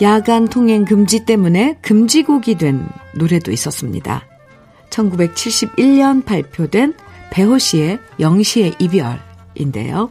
야간 0.00 0.48
통행 0.48 0.84
금지 0.84 1.24
때문에 1.24 1.76
금지곡이 1.82 2.56
된 2.56 2.88
노래도 3.14 3.50
있었습니다. 3.50 4.24
1971년 4.90 6.24
발표된 6.24 6.94
배호 7.30 7.58
씨의 7.58 7.98
영시의 8.20 8.74
이별인데요. 8.78 10.10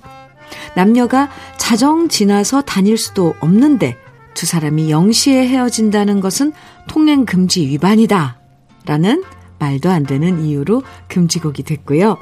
남녀가 0.76 1.30
자정 1.58 2.08
지나서 2.10 2.62
다닐 2.62 2.98
수도 2.98 3.34
없는데 3.39 3.98
두 4.34 4.45
사람이 4.45 4.91
영시에 4.91 5.48
헤어진다는 5.48 6.20
것은 6.20 6.54
통행 6.88 7.26
금지 7.26 7.68
위반이다. 7.68 8.39
라는 8.86 9.24
말도 9.60 9.89
안 9.89 10.04
되는 10.04 10.43
이유로 10.43 10.84
금지곡이 11.08 11.64
됐고요. 11.64 12.18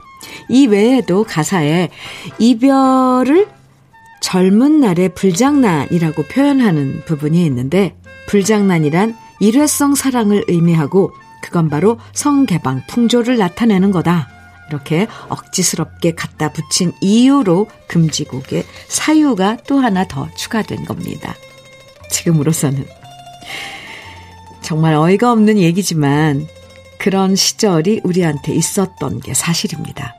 이 0.50 0.68
외에도 0.68 1.24
가사에 1.24 1.90
이별을 2.40 3.50
젊은 4.26 4.80
날의 4.80 5.10
불장난이라고 5.10 6.24
표현하는 6.24 7.04
부분이 7.06 7.46
있는데 7.46 7.96
불장난이란 8.26 9.16
일회성 9.40 9.94
사랑을 9.94 10.44
의미하고 10.48 11.12
그건 11.44 11.70
바로 11.70 12.00
성개방 12.14 12.88
풍조를 12.88 13.38
나타내는 13.38 13.92
거다. 13.92 14.28
이렇게 14.68 15.06
억지스럽게 15.30 16.16
갖다 16.16 16.52
붙인 16.52 16.92
이유로 17.02 17.68
금지곡의 17.88 18.66
사유가 18.88 19.58
또 19.68 19.78
하나 19.78 20.08
더 20.08 20.28
추가된 20.36 20.86
겁니다. 20.86 21.36
지금으로서는. 22.10 22.84
정말 24.64 24.96
어이가 24.96 25.32
없는 25.32 25.60
얘기지만 25.60 26.48
그런 26.98 27.36
시절이 27.36 28.02
우리한테 28.04 28.56
있었던 28.56 29.20
게 29.20 29.36
사실입니다. 29.36 30.16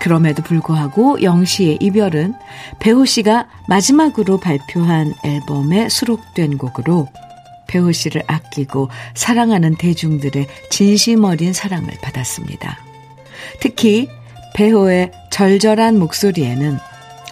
그럼에도 0.00 0.42
불구하고 0.42 1.22
영시의 1.22 1.78
이별은 1.80 2.34
배호 2.80 3.04
씨가 3.04 3.46
마지막으로 3.68 4.38
발표한 4.40 5.14
앨범에 5.22 5.88
수록된 5.88 6.58
곡으로 6.58 7.06
배호 7.68 7.92
씨를 7.92 8.22
아끼고 8.26 8.88
사랑하는 9.14 9.76
대중들의 9.76 10.48
진심 10.70 11.24
어린 11.24 11.52
사랑을 11.52 11.88
받았습니다. 12.02 12.78
특히 13.60 14.08
배호의 14.54 15.12
절절한 15.30 15.98
목소리에는 15.98 16.78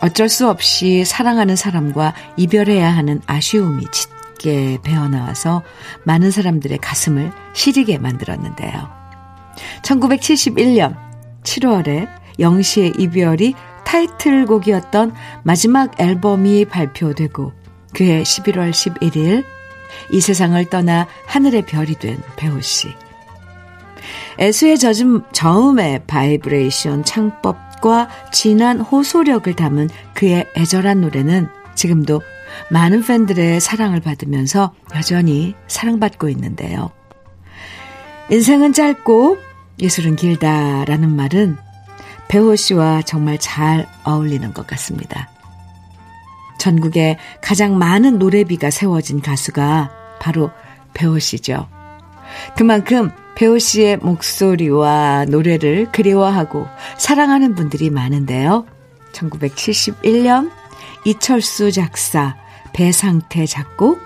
어쩔 0.01 0.29
수 0.29 0.49
없이 0.49 1.05
사랑하는 1.05 1.57
사람과 1.57 2.15
이별해야 2.37 2.89
하는 2.89 3.21
아쉬움이 3.27 3.85
짙게 3.91 4.79
배어나와서 4.85 5.63
많은 6.05 6.31
사람들의 6.31 6.79
가슴을 6.79 7.33
시리게 7.55 7.99
만들었는데요. 7.99 8.89
1971년 9.83 10.97
7월에 11.43 12.09
영시의 12.39 12.95
이별이 12.99 13.55
타이틀곡이었던 13.85 15.13
마지막 15.43 16.01
앨범이 16.01 16.67
발표되고 16.67 17.53
그해 17.95 18.23
11월 18.23 18.71
11일 18.71 19.45
이 20.11 20.21
세상을 20.21 20.63
떠나 20.67 21.07
하늘의 21.27 21.63
별이 21.63 21.95
된 21.95 22.21
배호 22.37 22.61
씨. 22.61 22.89
애수에 24.39 24.77
젖은 24.77 25.23
저음의 25.33 26.03
바이브레이션 26.07 27.05
창법과 27.05 28.09
진한 28.33 28.81
호소력을 28.81 29.53
담은 29.55 29.89
그의 30.15 30.47
애절한 30.57 31.01
노래는 31.01 31.49
지금도 31.75 32.23
많은 32.71 33.03
팬들의 33.03 33.61
사랑을 33.61 34.01
받으면서 34.01 34.75
여전히 34.95 35.55
사랑받고 35.67 36.29
있는데요. 36.31 36.91
인생은 38.31 38.73
짧고 38.73 39.39
예술은 39.81 40.17
길다라는 40.17 41.11
말은 41.11 41.57
배호 42.29 42.57
씨와 42.57 43.03
정말 43.03 43.39
잘 43.39 43.89
어울리는 44.05 44.53
것 44.53 44.67
같습니다. 44.67 45.31
전국에 46.59 47.19
가장 47.41 47.79
많은 47.79 48.19
노래비가 48.19 48.71
세워진 48.71 49.21
가수가 49.21 49.91
바로 50.21 50.51
배호 50.95 51.19
씨죠. 51.19 51.69
그만큼 52.57 53.11
배호 53.37 53.59
씨의 53.59 53.99
목소리와 53.99 55.27
노래를 55.27 55.91
그리워하고 55.93 56.67
사랑하는 56.99 57.55
분들이 57.55 57.89
많은데요. 57.89 58.67
1971년 59.13 60.51
이철수 61.05 61.73
작사, 61.73 62.37
배상태 62.73 63.47
작곡, 63.47 64.01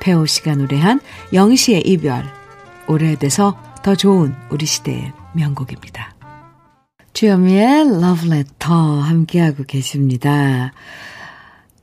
배호 0.00 0.26
씨가 0.26 0.56
노래한 0.56 1.00
영시의 1.32 1.82
이별, 1.86 2.24
오래돼서 2.88 3.56
더 3.82 3.94
좋은 3.94 4.34
우리 4.50 4.66
시대의 4.66 5.12
명곡입니다. 5.32 6.11
주현미의 7.22 8.00
러브레터 8.00 8.74
함께하고 8.98 9.62
계십니다. 9.62 10.72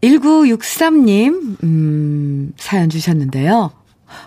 1963님, 0.01 1.63
음, 1.63 2.51
사연 2.57 2.89
주셨는데요. 2.89 3.71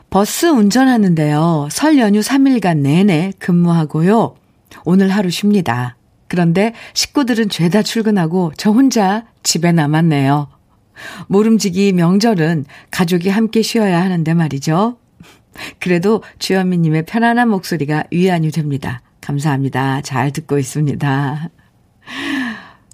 버스 0.08 0.46
운전하는데요. 0.46 1.68
설 1.70 1.98
연휴 1.98 2.20
3일간 2.20 2.78
내내 2.78 3.34
근무하고요. 3.38 4.36
오늘 4.86 5.10
하루 5.10 5.28
쉽니다. 5.28 5.98
그런데 6.28 6.72
식구들은 6.94 7.50
죄다 7.50 7.82
출근하고 7.82 8.52
저 8.56 8.70
혼자 8.70 9.26
집에 9.42 9.70
남았네요. 9.70 10.48
모름지기 11.28 11.92
명절은 11.92 12.64
가족이 12.90 13.28
함께 13.28 13.60
쉬어야 13.60 14.00
하는데 14.00 14.32
말이죠. 14.32 14.96
그래도 15.78 16.22
주현미님의 16.38 17.04
편안한 17.04 17.50
목소리가 17.50 18.04
위안이 18.10 18.50
됩니다. 18.50 19.02
감사합니다. 19.22 20.02
잘 20.02 20.30
듣고 20.32 20.58
있습니다. 20.58 21.50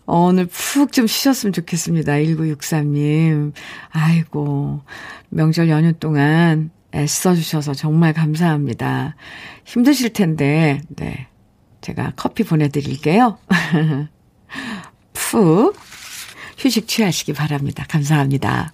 어, 0.06 0.26
오늘 0.26 0.46
푹 0.46 0.92
좀 0.92 1.06
쉬셨으면 1.06 1.52
좋겠습니다. 1.52 2.12
1963님. 2.12 3.52
아이고, 3.90 4.80
명절 5.30 5.68
연휴 5.68 5.92
동안 5.92 6.70
애써주셔서 6.94 7.74
정말 7.74 8.12
감사합니다. 8.12 9.16
힘드실 9.64 10.12
텐데, 10.12 10.80
네. 10.96 11.26
제가 11.80 12.12
커피 12.16 12.44
보내드릴게요. 12.44 13.38
푹 15.12 15.76
휴식 16.56 16.88
취하시기 16.88 17.34
바랍니다. 17.34 17.84
감사합니다. 17.88 18.72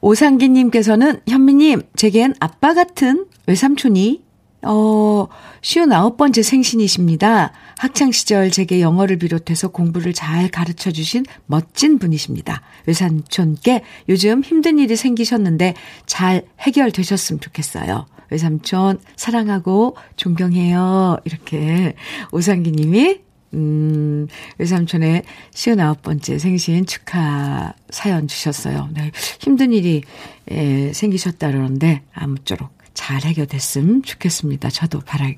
오상기님께서는 0.00 1.20
현미님, 1.28 1.82
제겐 1.96 2.34
아빠 2.40 2.72
같은 2.72 3.26
외삼촌이 3.46 4.29
어, 4.62 5.26
쉬운 5.62 5.92
아홉 5.92 6.16
번째 6.16 6.42
생신이십니다. 6.42 7.52
학창시절 7.78 8.50
제게 8.50 8.80
영어를 8.80 9.16
비롯해서 9.18 9.68
공부를 9.68 10.12
잘 10.12 10.48
가르쳐 10.48 10.90
주신 10.90 11.24
멋진 11.46 11.98
분이십니다. 11.98 12.62
외삼촌께 12.86 13.82
요즘 14.08 14.42
힘든 14.42 14.78
일이 14.78 14.96
생기셨는데 14.96 15.74
잘 16.06 16.42
해결되셨으면 16.60 17.40
좋겠어요. 17.40 18.06
외삼촌 18.30 19.00
사랑하고 19.16 19.96
존경해요. 20.16 21.18
이렇게 21.24 21.94
오상기 22.32 22.72
님이 22.72 23.20
음, 23.54 24.28
외삼촌의 24.58 25.22
59번째 25.52 26.38
생신 26.38 26.86
축하 26.86 27.74
사연 27.90 28.28
주셨어요. 28.28 28.88
네, 28.92 29.10
힘든 29.40 29.72
일이 29.72 30.02
에, 30.48 30.92
생기셨다 30.92 31.50
그러는데 31.50 32.02
아무쪼록 32.12 32.79
잘 32.94 33.22
해결됐으면 33.22 34.02
좋겠습니다. 34.02 34.70
저도 34.70 35.00
바랄, 35.00 35.36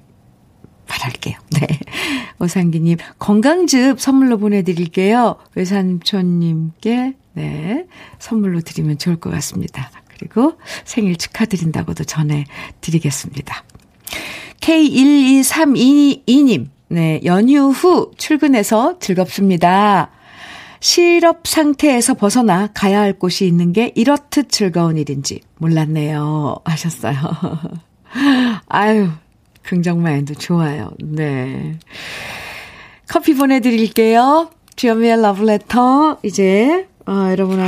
바랄게요. 0.87 1.37
네. 1.61 1.67
오상기님, 2.41 2.99
건강즙 3.19 4.01
선물로 4.01 4.39
보내드릴게요. 4.39 5.37
외삼촌님께, 5.55 7.15
네, 7.35 7.87
선물로 8.19 8.61
드리면 8.61 8.99
좋을 8.99 9.17
것 9.17 9.31
같습니다. 9.31 9.91
그리고 10.09 10.59
생일 10.85 11.17
축하드린다고도 11.17 12.05
전해드리겠습니다. 12.05 13.65
K12322님, 14.61 16.69
네, 16.89 17.21
연휴 17.25 17.71
후 17.71 18.11
출근해서 18.17 18.99
즐겁습니다. 18.99 20.11
실업 20.83 21.47
상태에서 21.47 22.15
벗어나 22.15 22.67
가야 22.75 23.01
할 23.01 23.13
곳이 23.13 23.47
있는 23.47 23.73
게 23.73 23.93
이렇듯 23.95 24.51
즐거운 24.51 24.99
일인지 24.99 25.41
몰랐네요. 25.59 26.57
하셨어요. 26.65 27.17
아유, 28.67 29.09
긍정 29.63 30.03
마인드 30.03 30.35
좋아요. 30.35 30.91
네. 31.01 31.79
커피 33.07 33.33
보내드릴게요. 33.35 34.51
주연미의 34.75 35.23
러브레터. 35.23 36.19
이제, 36.25 36.89
어, 37.07 37.29
여러분 37.31 37.61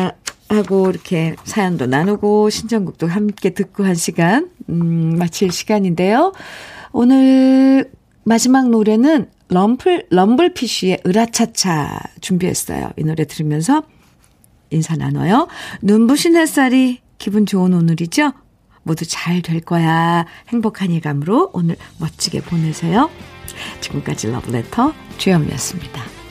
하고 0.49 0.91
이렇게 0.91 1.37
사연도 1.45 1.87
나누고 1.87 2.51
신청곡도 2.51 3.07
함께 3.07 3.51
듣고 3.51 3.85
한 3.85 3.95
시간, 3.95 4.51
음, 4.69 5.17
마칠 5.19 5.53
시간인데요. 5.53 6.33
오늘 6.91 7.93
마지막 8.25 8.71
노래는 8.71 9.31
럼플, 9.49 10.07
럼블피쉬의 10.11 11.03
으라차차 11.07 12.01
준비했어요. 12.21 12.91
이 12.97 13.05
노래 13.05 13.25
들으면서 13.27 13.83
인사 14.71 14.97
나눠요. 14.97 15.49
눈부신 15.83 16.37
햇살이 16.37 17.01
기분 17.19 17.47
좋은 17.47 17.73
오늘이죠? 17.75 18.33
모두 18.83 19.05
잘 19.07 19.41
될 19.43 19.61
거야. 19.61 20.27
행복한 20.49 20.91
예감으로 20.91 21.51
오늘 21.55 21.77
멋지게 21.99 22.43
보내세요. 22.43 23.11
지금까지 23.81 24.29
러브레터 24.29 24.93
주현미였습니다. 25.19 26.24